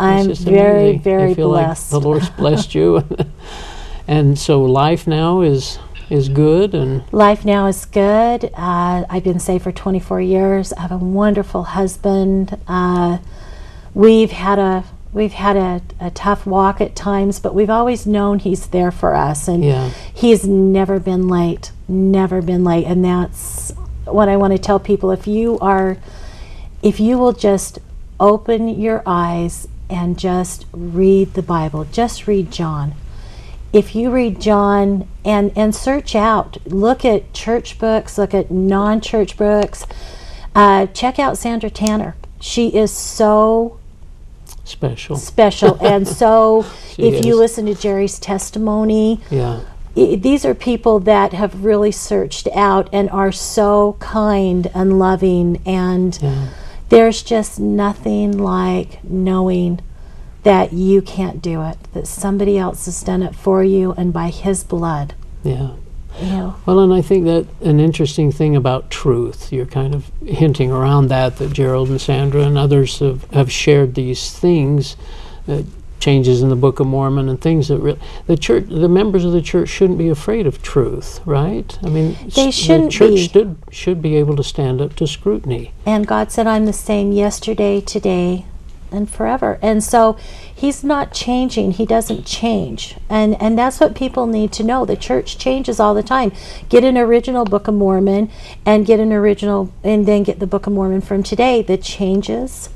I'm 0.02 0.34
very, 0.34 0.98
very 0.98 1.36
feel 1.36 1.50
like 1.50 1.66
blessed. 1.66 1.92
the 1.92 2.00
Lord's 2.00 2.30
blessed 2.30 2.74
you, 2.74 3.04
and 4.08 4.40
so 4.40 4.62
life 4.64 5.06
now 5.08 5.42
is 5.42 5.78
is 6.10 6.30
good 6.30 6.74
and. 6.74 7.04
Life 7.14 7.46
now 7.46 7.68
is 7.68 7.86
good. 7.86 8.46
Uh, 8.56 9.06
I've 9.10 9.24
been 9.24 9.40
saved 9.40 9.64
for 9.64 9.72
24 9.72 10.22
years. 10.22 10.74
I 10.74 10.82
have 10.82 10.92
a 10.92 10.98
wonderful 10.98 11.64
husband. 11.64 12.58
Uh, 12.68 13.20
we've 13.94 14.32
had 14.32 14.60
a 14.60 14.84
we've 15.12 15.34
had 15.34 15.58
a, 15.58 15.82
a 16.00 16.12
tough 16.12 16.46
walk 16.46 16.82
at 16.82 16.96
times, 16.96 17.40
but 17.40 17.56
we've 17.56 17.70
always 17.70 18.06
known 18.06 18.40
He's 18.40 18.68
there 18.68 18.92
for 18.92 19.16
us, 19.16 19.48
and 19.48 19.64
Yeah. 19.64 19.90
He's 20.14 20.46
never 20.48 21.00
been 21.00 21.28
late. 21.28 21.72
Never 21.88 22.42
been 22.42 22.64
late, 22.64 22.86
and 22.86 23.04
that's 23.04 23.72
what 24.06 24.30
I 24.30 24.38
want 24.38 24.54
to 24.54 24.60
tell 24.60 24.80
people. 24.80 25.12
If 25.12 25.28
you 25.28 25.58
are, 25.60 25.98
if 26.82 27.00
you 27.00 27.18
will 27.18 27.34
just 27.34 27.80
open 28.20 28.68
your 28.80 29.02
eyes 29.06 29.68
and 29.90 30.20
just 30.20 30.66
read 30.72 31.34
the 31.34 31.42
Bible, 31.42 31.86
just 31.86 32.28
read 32.28 32.52
John 32.52 32.94
if 33.72 33.96
you 33.96 34.10
read 34.12 34.40
John 34.42 35.08
and 35.24 35.52
and 35.56 35.74
search 35.76 36.16
out, 36.16 36.58
look 36.66 37.06
at 37.06 37.34
church 37.34 37.78
books, 37.80 38.18
look 38.18 38.34
at 38.34 38.50
non-church 38.52 39.38
books, 39.38 39.86
uh, 40.56 40.88
check 40.88 41.20
out 41.20 41.38
Sandra 41.38 41.70
Tanner. 41.70 42.16
She 42.40 42.70
is 42.76 42.92
so 42.92 43.78
Special. 44.64 45.16
special, 45.18 45.78
and 45.86 46.08
so 46.08 46.66
if 46.98 47.26
you 47.26 47.36
listen 47.36 47.66
to 47.68 47.76
Jerry's 47.76 48.20
testimony, 48.20 49.20
Yeah. 49.30 49.60
i 49.98 50.16
these 50.16 50.46
are 50.46 50.54
people 50.54 51.00
that 51.02 51.34
have 51.34 51.64
really 51.66 51.92
searched 51.92 52.48
out 52.56 52.88
and 52.94 53.10
are 53.10 53.32
so 53.32 53.96
kind 54.00 54.70
and 54.74 54.98
loving 55.00 55.62
and 55.66 56.18
Yeah. 56.22 56.48
there's 56.90 57.22
just 57.24 57.60
nothing 57.60 58.38
like 58.38 59.04
knowing 59.04 59.80
that 60.50 60.74
you 60.74 61.02
can't 61.02 61.42
do 61.42 61.62
it 61.62 61.78
that 61.94 62.08
somebody 62.08 62.58
else 62.58 62.86
has 62.86 63.04
done 63.04 63.22
it 63.22 63.36
for 63.36 63.64
you 63.64 63.94
and 63.94 64.12
by 64.12 64.30
his 64.30 64.64
blood 64.64 65.14
Yeah. 65.44 65.72
know 66.22 66.56
Well, 66.66 66.80
and 66.80 66.92
I 66.94 67.02
think 67.02 67.26
that 67.26 67.46
an 67.62 67.80
interesting 67.80 68.32
thing 68.32 68.56
about 68.56 68.90
truth, 68.90 69.54
you're 69.54 69.66
kind 69.68 69.94
of 69.94 70.12
hinting 70.26 70.72
around 70.72 71.08
that, 71.10 71.38
that 71.38 71.54
Jerald 71.54 71.90
and 71.90 72.02
Sandra 72.02 72.42
and 72.44 72.58
others 72.58 73.00
have, 73.00 73.24
have 73.32 73.52
shared 73.52 73.94
these 73.96 74.32
things, 74.32 74.96
uh, 75.48 75.62
changes 76.00 76.42
in 76.42 76.50
the 76.50 76.56
Book 76.56 76.80
of 76.80 76.88
Mormon 76.88 77.28
and 77.30 77.40
things 77.40 77.68
that 77.68 77.78
re- 77.80 77.98
the 78.26 78.38
church, 78.38 78.66
the 78.70 78.88
members 78.90 79.26
of 79.26 79.34
the 79.34 79.42
church 79.42 79.68
shouldn't 79.70 80.00
be 80.00 80.10
afraid 80.10 80.48
of 80.48 80.62
truth, 80.64 81.20
right? 81.26 81.78
I 81.84 81.90
mean, 81.90 82.18
They 82.36 82.52
shouldn't 82.52 82.86
the 82.92 82.98
church 83.00 83.12
be. 83.12 83.28
Should, 83.28 83.58
should 83.70 84.02
be 84.02 84.16
able 84.16 84.36
to 84.38 84.44
stand 84.44 84.82
up 84.82 84.96
to 84.96 85.06
scrutiny. 85.06 85.74
and 85.86 86.08
god 86.08 86.32
said 86.32 86.48
i'm 86.48 86.66
the 86.66 86.74
same 86.74 87.12
yesterday 87.12 87.82
today 87.82 88.46
and 88.92 89.10
forever. 89.10 89.60
And 89.62 89.84
so 89.84 90.18
he's 90.54 90.84
not 90.84 91.14
changing. 91.14 91.72
He 91.74 91.86
doesn't 91.86 92.26
change. 92.26 92.96
And 93.10 93.40
and 93.42 93.58
that's 93.58 93.80
what 93.80 93.96
people 93.96 94.26
need 94.28 94.52
to 94.54 94.64
know. 94.64 94.86
The 94.86 94.96
church 94.98 95.38
changes 95.38 95.80
all 95.80 95.94
the 95.94 96.04
time. 96.04 96.32
Get 96.70 96.84
an 96.84 96.98
original 96.98 97.46
book 97.46 97.68
of 97.68 97.74
mormon 97.76 98.30
and 98.66 98.86
get 98.86 99.00
an 99.00 99.14
original 99.14 99.72
and 99.84 100.06
then 100.06 100.24
get 100.24 100.40
the 100.40 100.48
book 100.48 100.68
of 100.68 100.74
mormon 100.74 101.02
from 101.02 101.24
today 101.24 101.62
that 101.64 101.82
changes. 101.82 102.70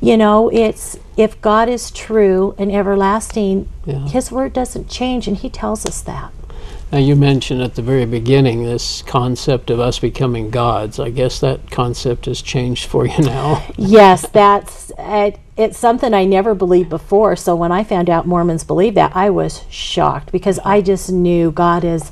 You 0.00 0.16
know 0.16 0.48
it's 0.50 0.96
if 1.16 1.40
god 1.40 1.68
is 1.68 1.90
true 1.90 2.54
and 2.56 2.70
everlasting 2.70 3.68
Yeah. 3.84 4.06
his 4.06 4.30
word 4.30 4.52
doesn't 4.52 4.88
change 4.88 5.26
and 5.26 5.36
he 5.36 5.50
tells 5.50 5.84
us 5.84 6.00
that 6.02 6.30
Now, 6.90 6.98
you 6.98 7.16
mentioned 7.16 7.60
at 7.60 7.74
the 7.74 7.82
very 7.82 8.06
beginning 8.06 8.64
this 8.64 9.02
concept 9.02 9.68
of 9.68 9.78
us 9.78 9.98
becoming 9.98 10.48
gods. 10.48 10.98
I 10.98 11.10
guess 11.10 11.38
that 11.40 11.70
concept 11.70 12.24
has 12.24 12.40
changed 12.40 12.86
for 12.86 13.06
you 13.06 13.18
now. 13.18 13.66
yes 13.76 14.26
that's 14.30 14.90
uh, 14.98 15.30
it's 15.56 15.76
something 15.78 16.12
i 16.14 16.24
never 16.24 16.54
believed 16.54 16.88
before 16.88 17.36
so 17.36 17.54
when 17.54 17.70
i 17.72 17.82
found 17.84 18.08
out 18.10 18.26
mormons 18.26 18.64
believe 18.64 18.94
that 18.94 19.14
i 19.14 19.28
was 19.30 19.62
shocked 19.70 20.32
because 20.32 20.58
i 20.64 20.80
just 20.80 21.10
knew 21.10 21.50
god 21.50 21.84
is 21.84 22.10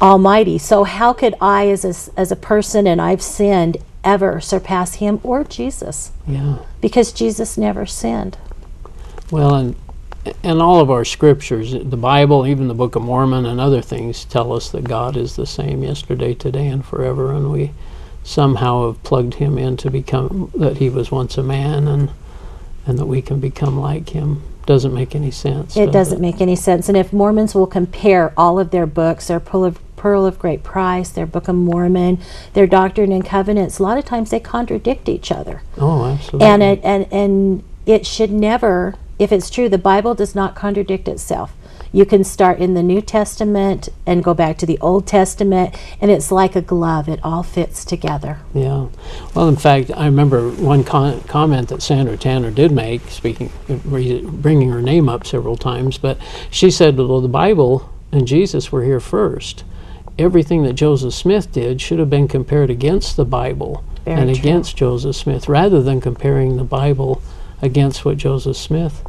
almighty 0.00 0.58
so 0.58 0.84
how 0.84 1.12
could 1.12 1.34
i 1.40 1.68
as 1.68 1.84
a, 1.84 2.18
as 2.20 2.30
a 2.32 2.36
person 2.36 2.86
and 2.86 3.00
i've 3.00 3.22
sinned 3.22 3.76
ever 4.04 4.40
surpass 4.40 4.94
him 4.96 5.20
or 5.22 5.44
jesus 5.44 6.12
yeah. 6.26 6.58
because 6.80 7.12
jesus 7.12 7.56
never 7.58 7.84
sinned 7.86 8.36
Well, 9.30 9.54
and 9.54 9.76
and 10.42 10.60
all 10.60 10.80
of 10.80 10.90
our 10.90 11.04
scriptures, 11.04 11.72
the 11.72 11.96
Bible, 11.96 12.46
even 12.46 12.68
the 12.68 12.74
Book 12.74 12.96
of 12.96 13.02
Mormon, 13.02 13.46
and 13.46 13.60
other 13.60 13.82
things 13.82 14.24
tell 14.24 14.52
us 14.52 14.70
that 14.70 14.84
God 14.84 15.16
is 15.16 15.36
the 15.36 15.46
same 15.46 15.82
yesterday, 15.82 16.34
today, 16.34 16.66
and 16.68 16.84
forever, 16.84 17.32
and 17.32 17.50
we 17.52 17.72
somehow 18.24 18.86
have 18.86 19.02
plugged 19.02 19.34
Him 19.34 19.58
in 19.58 19.76
to 19.78 19.90
become 19.90 20.50
that 20.56 20.78
He 20.78 20.90
was 20.90 21.10
once 21.10 21.38
a 21.38 21.42
man, 21.42 21.86
and 21.88 22.10
and 22.86 22.98
that 22.98 23.06
we 23.06 23.20
can 23.20 23.40
become 23.40 23.78
like 23.78 24.10
Him. 24.10 24.42
Doesn't 24.64 24.94
make 24.94 25.14
any 25.14 25.30
sense. 25.30 25.76
It 25.76 25.86
does 25.86 25.92
doesn't 25.92 26.20
make 26.20 26.40
any 26.40 26.56
sense. 26.56 26.88
And 26.88 26.96
if 26.98 27.12
Mormons 27.12 27.54
will 27.54 27.68
compare 27.68 28.32
all 28.36 28.58
of 28.58 28.70
their 28.70 28.86
books, 28.86 29.28
their 29.28 29.38
Pearl 29.38 29.64
of, 29.64 29.96
Pearl 29.96 30.26
of 30.26 30.40
Great 30.40 30.64
Price, 30.64 31.08
their 31.10 31.26
Book 31.26 31.46
of 31.46 31.54
Mormon, 31.54 32.18
their 32.52 32.66
Doctrine 32.66 33.12
and 33.12 33.24
Covenants, 33.24 33.78
a 33.78 33.82
lot 33.84 33.96
of 33.96 34.04
times 34.04 34.30
they 34.30 34.40
contradict 34.40 35.08
each 35.08 35.30
other. 35.30 35.62
Oh, 35.78 36.04
absolutely. 36.06 36.48
And 36.48 36.62
it 36.64 36.80
and 36.82 37.06
and 37.12 37.62
it 37.86 38.06
should 38.06 38.32
never, 38.32 38.96
if 39.18 39.32
it's 39.32 39.50
true, 39.50 39.68
the 39.68 39.78
Bible 39.78 40.14
does 40.14 40.34
not 40.34 40.54
contradict 40.54 41.08
itself. 41.08 41.54
You 41.92 42.04
can 42.04 42.24
start 42.24 42.58
in 42.58 42.74
the 42.74 42.82
New 42.82 43.00
Testament 43.00 43.88
and 44.04 44.22
go 44.22 44.34
back 44.34 44.58
to 44.58 44.66
the 44.66 44.78
Old 44.80 45.06
Testament, 45.06 45.74
and 46.00 46.10
it's 46.10 46.30
like 46.30 46.54
a 46.54 46.60
glove. 46.60 47.08
It 47.08 47.20
all 47.22 47.42
fits 47.42 47.84
together. 47.84 48.38
Yeah. 48.52 48.88
Well, 49.34 49.48
in 49.48 49.56
fact, 49.56 49.90
I 49.96 50.04
remember 50.04 50.50
one 50.50 50.84
con- 50.84 51.22
comment 51.22 51.68
that 51.68 51.82
Sandra 51.82 52.16
Tanner 52.18 52.50
did 52.50 52.72
make, 52.72 53.02
speaking, 53.08 53.50
re- 53.68 54.20
bringing 54.20 54.70
her 54.70 54.82
name 54.82 55.08
up 55.08 55.26
several 55.26 55.56
times, 55.56 55.96
but 55.96 56.18
she 56.50 56.70
said, 56.70 56.98
well, 56.98 57.20
the 57.20 57.28
Bible 57.28 57.90
and 58.12 58.26
Jesus 58.26 58.70
were 58.70 58.84
here 58.84 59.00
first. 59.00 59.64
Everything 60.18 60.64
that 60.64 60.74
Joseph 60.74 61.14
Smith 61.14 61.52
did 61.52 61.80
should 61.80 61.98
have 61.98 62.10
been 62.10 62.28
compared 62.28 62.68
against 62.70 63.16
the 63.16 63.24
Bible 63.24 63.84
Very 64.04 64.20
and 64.20 64.30
true. 64.30 64.38
against 64.38 64.76
Joseph 64.76 65.16
Smith, 65.16 65.48
rather 65.48 65.82
than 65.82 66.00
comparing 66.00 66.56
the 66.56 66.64
Bible 66.64 67.22
against 67.62 68.04
what 68.04 68.16
Joseph 68.18 68.56
Smith 68.56 69.04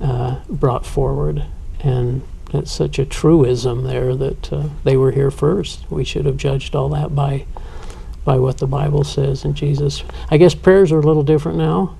uh, 0.00 0.40
brought 0.48 0.86
forward. 0.86 1.44
And 1.80 2.22
it's 2.52 2.72
such 2.72 2.98
a 2.98 3.06
truism 3.06 3.84
there 3.84 4.14
that 4.16 4.52
uh, 4.52 4.68
they 4.84 4.96
were 4.96 5.12
here 5.12 5.30
first. 5.30 5.90
We 5.90 6.04
should 6.04 6.26
have 6.26 6.36
judged 6.36 6.74
all 6.74 6.88
that 6.90 7.14
by 7.14 7.46
by 8.24 8.38
what 8.38 8.58
the 8.58 8.66
Bible 8.66 9.02
says 9.02 9.44
and 9.44 9.54
Jesus. 9.56 10.04
I 10.30 10.36
guess 10.36 10.54
prayers 10.54 10.92
are 10.92 10.98
a 10.98 11.02
little 11.02 11.22
different 11.22 11.58
now. 11.58 11.96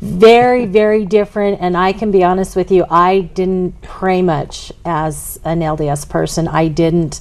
very 0.00 0.66
very 0.66 1.06
different 1.06 1.60
and 1.60 1.76
i 1.76 1.92
can 1.92 2.10
be 2.10 2.24
honest 2.24 2.56
with 2.56 2.70
you 2.72 2.84
i 2.90 3.20
didn't 3.20 3.80
pray 3.82 4.20
much 4.20 4.72
as 4.84 5.38
an 5.44 5.60
lds 5.60 6.08
person 6.08 6.48
i 6.48 6.66
didn't 6.68 7.20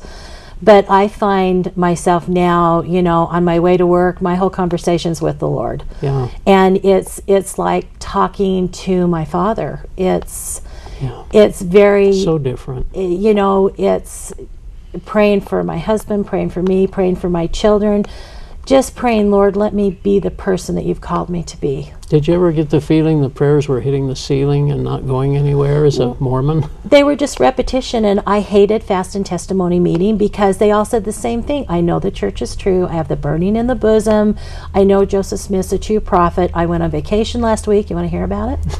but 0.62 0.90
i 0.90 1.08
find 1.08 1.76
myself 1.76 2.28
now 2.28 2.82
you 2.82 3.02
know 3.02 3.26
on 3.28 3.44
my 3.44 3.60
way 3.60 3.78
to 3.78 3.86
work 3.86 4.22
my 4.22 4.36
whole 4.36 4.50
conversations 4.50 5.22
with 5.22 5.40
the 5.40 5.48
lord 5.48 5.84
Yeah, 6.02 6.30
and 6.46 6.78
it's 6.86 7.22
it's 7.28 7.58
like 7.58 7.88
talking 8.00 8.70
to 8.70 9.08
my 9.08 9.26
father 9.26 9.86
it's 9.98 10.62
yeah. 11.02 11.24
it's 11.34 11.62
very 11.62 12.14
So 12.14 12.38
different. 12.38 12.88
you 12.96 13.34
know 13.34 13.72
it's 13.78 14.34
praying 15.06 15.42
for 15.42 15.64
my 15.64 15.78
husband 15.78 16.28
praying 16.28 16.50
for 16.50 16.62
me 16.62 16.86
praying 16.88 17.16
for 17.16 17.30
my 17.30 17.48
children 17.48 18.06
just 18.66 18.96
praying 18.96 19.32
lord 19.32 19.56
let 19.56 19.74
me 19.74 19.90
be 19.90 20.20
the 20.20 20.32
person 20.32 20.76
that 20.76 20.86
you've 20.86 21.02
called 21.02 21.30
me 21.30 21.44
to 21.44 21.58
be. 21.60 21.92
Did 22.10 22.28
you 22.28 22.34
ever 22.34 22.52
get 22.52 22.70
the 22.70 22.82
feeling 22.82 23.22
the 23.22 23.30
prayers 23.30 23.70
were 23.70 23.80
hitting 23.80 24.08
the 24.08 24.18
ceiling 24.18 24.70
and 24.70 24.84
not 24.84 25.08
going 25.08 25.38
anywhere 25.38 25.86
as 25.86 25.98
a 25.98 26.14
Mormon? 26.16 26.66
they 26.84 27.04
were 27.06 27.16
just 27.16 27.40
repetition 27.40 28.04
and 28.06 28.22
i 28.28 28.42
hated 28.42 28.84
fast 28.84 29.16
and 29.16 29.26
testimony 29.26 29.80
meeting 29.80 30.18
because 30.18 30.58
they 30.58 30.72
all 30.72 30.86
said 30.86 31.06
the 31.06 31.12
same 31.12 31.42
thing. 31.42 31.66
I 31.70 31.82
know 31.82 32.00
the 32.00 32.12
church 32.12 32.42
is 32.42 32.56
true. 32.56 32.86
I 32.88 32.94
have 32.94 33.08
the 33.08 33.16
burning 33.16 33.56
in 33.56 33.68
the 33.68 33.76
bosom. 33.76 34.38
I 34.74 34.84
know 34.84 35.06
joseph 35.06 35.40
smith's 35.40 35.72
a 35.72 35.80
true 35.80 36.00
prophet. 36.02 36.52
I 36.54 36.66
went 36.66 36.84
on 36.84 36.92
vacation 36.92 37.42
last 37.42 37.66
week. 37.68 37.90
You 37.90 37.96
want 37.96 38.06
to 38.06 38.12
hear 38.16 38.24
about 38.24 38.60
it? 38.60 38.78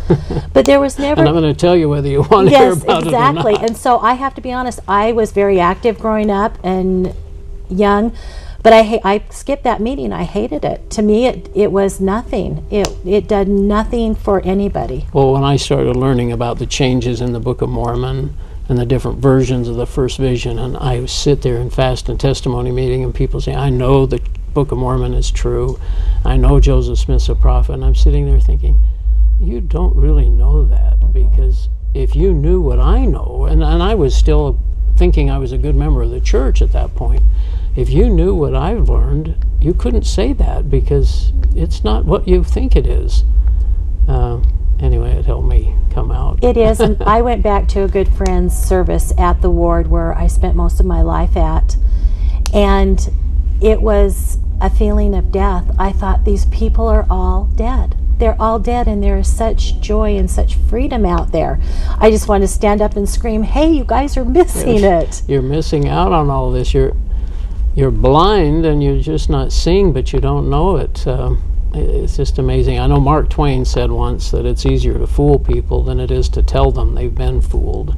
But 0.54 0.66
there 0.66 0.80
was 0.82 1.00
never 1.00 1.22
And 1.22 1.30
I'm 1.30 1.36
going 1.36 1.54
to 1.54 1.58
tell 1.60 1.76
you 1.78 1.88
whether 1.90 2.08
you 2.10 2.22
want 2.24 2.50
to 2.50 2.56
hear 2.58 2.70
yes 2.74 2.84
about 2.84 3.04
exactly 3.04 3.54
it 3.54 3.58
or 3.58 3.62
not. 3.62 3.70
and 3.70 3.78
so 3.78 4.00
i 4.00 4.14
have 4.14 4.36
to 4.36 4.42
be 4.42 4.52
honest 4.52 4.80
i 4.88 5.12
was 5.14 5.32
very 5.32 5.60
active 5.60 5.98
growing 5.98 6.30
up 6.30 6.58
and 6.64 7.16
young 7.70 8.14
but 8.64 8.74
I 8.74 9.02
I 9.04 9.24
skipped 9.30 9.64
that 9.64 9.82
meeting. 9.82 10.14
I 10.14 10.24
hated 10.24 10.64
it. 10.66 10.90
To 10.92 11.02
me, 11.02 11.28
it, 11.28 11.50
it 11.56 11.72
was 11.72 12.00
nothing. 12.00 12.66
It 12.70 12.88
it 13.06 13.28
did 13.28 13.48
nothing 13.48 14.16
for 14.16 14.42
anybody. 14.42 15.08
Well, 15.14 15.34
when 15.34 15.44
I 15.44 15.56
started 15.58 15.96
learning 15.96 16.32
about 16.32 16.60
the 16.60 16.66
changes 16.66 17.22
in 17.22 17.34
the 17.34 17.40
Book 17.40 17.62
of 17.62 17.70
Mormon 17.70 18.36
and 18.72 18.80
the 18.80 18.86
different 18.86 19.20
versions 19.20 19.68
of 19.68 19.76
the 19.76 19.86
first 19.86 20.18
vision. 20.18 20.58
And 20.58 20.78
I 20.78 21.06
sit 21.06 21.42
there 21.42 21.58
in 21.58 21.70
fast 21.70 22.08
and 22.08 22.18
testimony 22.18 22.72
meeting, 22.72 23.04
and 23.04 23.14
people 23.14 23.42
say, 23.42 23.54
I 23.54 23.70
know 23.70 24.06
the 24.06 24.22
Book 24.54 24.72
of 24.72 24.78
Mormon 24.78 25.14
is 25.14 25.30
true. 25.30 25.78
I 26.24 26.38
know 26.38 26.58
Joseph 26.60 27.00
Smith's 27.00 27.28
a 27.28 27.36
prophet. 27.36 27.74
And 27.74 27.84
I'm 27.84 27.96
sitting 27.96 28.26
there 28.26 28.40
thinking, 28.40 28.82
you 29.42 29.60
don't 29.60 29.94
really 29.94 30.30
know 30.30 30.64
that 30.64 31.12
because 31.12 31.68
if 31.94 32.16
you 32.16 32.34
knew 32.34 32.62
what 32.62 32.80
I 32.80 33.06
know, 33.06 33.46
and, 33.50 33.62
and 33.62 33.84
I 33.84 33.94
was 33.96 34.16
still 34.16 34.58
thinking 34.96 35.30
I 35.30 35.38
was 35.38 35.52
a 35.52 35.58
good 35.58 35.76
member 35.76 36.02
of 36.02 36.12
the 36.12 36.22
church 36.22 36.62
at 36.62 36.72
that 36.72 36.96
point, 36.96 37.24
if 37.76 37.90
you 37.90 38.10
knew 38.10 38.36
what 38.36 38.56
I've 38.56 38.90
learned, 38.90 39.46
you 39.60 39.74
couldn't 39.74 40.04
say 40.04 40.34
that 40.34 40.70
because 40.70 41.32
it's 41.56 41.84
not 41.84 42.06
what 42.06 42.28
you 42.28 42.44
think 42.44 42.76
it 42.76 42.86
is. 42.86 43.24
Uh, 44.08 44.42
anyway, 44.80 45.12
it 45.12 45.26
helped 45.26 45.48
me 45.48 45.76
come 45.92 46.12
out. 46.12 46.44
It 46.44 46.58
is, 46.58 46.80
and 46.80 47.02
I 47.06 47.22
went 47.22 47.44
back 47.44 47.68
to 47.70 47.84
a 47.84 47.88
good 47.88 48.10
friend's 48.10 48.58
service 48.58 49.14
at 49.18 49.42
the 49.42 49.50
ward 49.50 49.88
where 49.88 50.14
I 50.14 50.28
spent 50.28 50.56
most 50.56 50.80
of 50.80 50.86
my 50.86 51.02
life 51.02 51.38
at, 51.38 51.78
and 52.54 53.00
it 53.62 53.82
was 53.82 54.40
a 54.60 54.70
feeling 54.70 55.16
of 55.16 55.32
death. 55.32 55.74
I 55.80 55.92
thought 55.92 56.26
these 56.26 56.46
people 56.46 56.88
are 56.88 57.06
all 57.10 57.46
dead. 57.56 57.96
They're 58.18 58.40
all 58.40 58.60
dead, 58.60 58.88
and 58.88 59.02
there 59.04 59.18
is 59.18 59.32
such 59.32 59.80
joy 59.80 60.16
and 60.16 60.30
such 60.30 60.56
freedom 60.56 61.06
out 61.06 61.32
there. 61.32 61.60
I 61.98 62.12
just 62.12 62.28
want 62.28 62.44
to 62.44 62.48
stand 62.48 62.82
up 62.82 62.96
and 62.96 63.10
scream, 63.10 63.44
"Hey, 63.44 63.72
you 63.72 63.84
guys 63.84 64.16
are 64.18 64.26
missing 64.26 64.84
it! 64.84 65.24
You're 65.28 65.42
missing 65.42 65.88
out 65.88 66.12
on 66.12 66.30
all 66.30 66.52
this. 66.52 66.74
You're 66.74 66.96
you're 67.76 67.92
blind, 67.92 68.66
and 68.66 68.84
you're 68.84 69.02
just 69.02 69.30
not 69.30 69.52
seeing, 69.52 69.94
but 69.94 70.14
you 70.14 70.20
don't 70.20 70.50
know 70.50 70.78
it." 70.78 71.08
Um, 71.08 71.42
it's 71.74 72.18
just 72.18 72.38
amazing. 72.38 72.80
I 72.80 72.88
know 72.88 73.00
Mark 73.00 73.30
Twain 73.30 73.64
said 73.64 73.92
once 73.92 74.32
that 74.32 74.46
it's 74.46 74.66
easier 74.66 74.98
to 74.98 75.08
fool 75.08 75.40
people 75.40 75.84
than 75.84 76.00
it 76.00 76.12
is 76.12 76.28
to 76.30 76.44
tell 76.44 76.72
them 76.72 76.96
they've 76.96 77.14
been 77.14 77.42
fooled. 77.42 77.96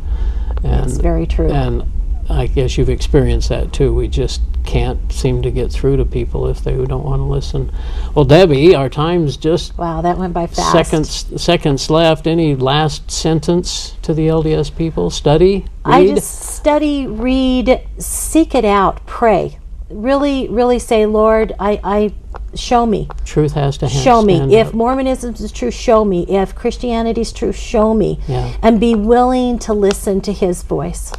And, 0.57 0.83
That's 0.83 0.97
very 0.97 1.25
true. 1.25 1.51
And 1.51 1.83
I 2.29 2.47
guess 2.47 2.77
you've 2.77 2.89
experienced 2.89 3.49
that 3.49 3.73
too. 3.73 3.93
We 3.93 4.07
just 4.07 4.41
can't 4.63 5.11
seem 5.11 5.41
to 5.41 5.51
get 5.51 5.71
through 5.71 5.97
to 5.97 6.05
people 6.05 6.47
if 6.47 6.63
they 6.63 6.73
don't 6.85 7.03
want 7.03 7.19
to 7.19 7.25
listen. 7.25 7.71
Well, 8.15 8.25
Debbie, 8.25 8.75
our 8.75 8.89
time's 8.89 9.35
just 9.37 9.77
wow, 9.77 10.01
that 10.01 10.17
went 10.17 10.33
by 10.33 10.47
fast. 10.47 10.71
Seconds, 10.71 11.41
seconds 11.41 11.89
left. 11.89 12.27
Any 12.27 12.55
last 12.55 13.11
sentence 13.11 13.95
to 14.03 14.13
the 14.13 14.27
LDS 14.27 14.75
people? 14.75 15.09
Study. 15.09 15.65
Read? 15.85 15.93
I 15.93 16.07
just 16.07 16.55
study, 16.55 17.07
read, 17.07 17.81
seek 17.97 18.55
it 18.55 18.65
out, 18.65 19.05
pray. 19.05 19.57
Really, 19.93 20.47
really 20.49 20.79
say, 20.79 21.05
Lord, 21.05 21.53
I, 21.59 21.79
I 21.83 22.13
show 22.55 22.85
me. 22.85 23.07
Truth 23.25 23.53
has 23.53 23.77
to 23.79 23.89
show 23.89 24.21
me. 24.21 24.55
If 24.55 24.69
up. 24.69 24.73
Mormonism 24.73 25.35
is 25.35 25.51
true, 25.51 25.71
show 25.71 26.03
me. 26.03 26.25
If 26.27 26.55
Christianity 26.55 27.21
is 27.21 27.31
true, 27.31 27.51
show 27.51 27.93
me. 27.93 28.19
Yeah. 28.27 28.55
And 28.61 28.79
be 28.79 28.95
willing 28.95 29.59
to 29.59 29.73
listen 29.73 30.21
to 30.21 30.33
His 30.33 30.63
voice. 30.63 31.13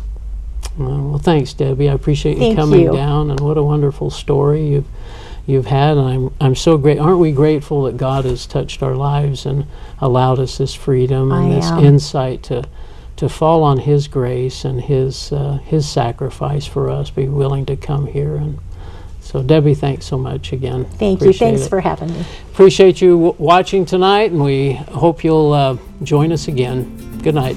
Well, 0.77 1.19
thanks, 1.19 1.53
Debbie. 1.53 1.89
I 1.89 1.93
appreciate 1.93 2.35
you 2.35 2.41
Thank 2.41 2.57
coming 2.57 2.81
you. 2.81 2.93
down, 2.93 3.31
and 3.31 3.41
what 3.41 3.57
a 3.57 3.63
wonderful 3.63 4.11
story 4.11 4.67
you've 4.67 4.87
you've 5.47 5.67
had. 5.67 5.97
And 5.97 6.09
I'm 6.09 6.35
I'm 6.41 6.55
so 6.55 6.77
great. 6.79 6.99
Aren't 6.99 7.21
we 7.21 7.31
grateful 7.33 7.85
that 7.85 7.97
God 7.97 8.25
has 8.25 8.47
touched 8.47 8.83
our 8.83 8.97
lives 8.97 9.47
and 9.47 9.67
allowed 10.01 10.41
us 10.41 10.59
this 10.59 10.75
freedom 10.75 11.31
and 11.31 11.53
I 11.53 11.55
this 11.57 11.67
am. 11.67 11.85
insight 11.85 12.43
to 12.45 12.65
to 13.17 13.29
fall 13.29 13.63
on 13.63 13.79
His 13.79 14.09
grace 14.09 14.65
and 14.65 14.81
His 14.81 15.33
uh, 15.33 15.59
His 15.65 15.89
sacrifice 15.89 16.67
for 16.67 16.91
us. 16.91 17.11
Be 17.11 17.29
willing 17.29 17.67
to 17.67 17.77
come 17.77 18.07
here 18.07 18.37
and. 18.37 18.59
So, 19.21 19.43
Debbie, 19.43 19.75
thanks 19.75 20.05
so 20.05 20.19
much 20.19 20.53
again. 20.53 20.85
Thank 20.85 21.21
Appreciate 21.23 21.47
you. 21.47 21.53
Thanks 21.57 21.67
it. 21.67 21.71
for 21.71 21.81
having 21.81 22.13
me. 22.13 22.25
Appreciate 22.53 23.01
you 23.01 23.13
w- 23.15 23.35
watching 23.39 23.87
tonight, 23.87 24.31
and 24.33 24.45
we 24.45 24.75
hope 24.75 25.25
you'll 25.25 25.53
uh, 25.55 25.79
join 26.03 26.31
us 26.31 26.47
again. 26.47 27.19
Good 27.23 27.35
night. 27.35 27.57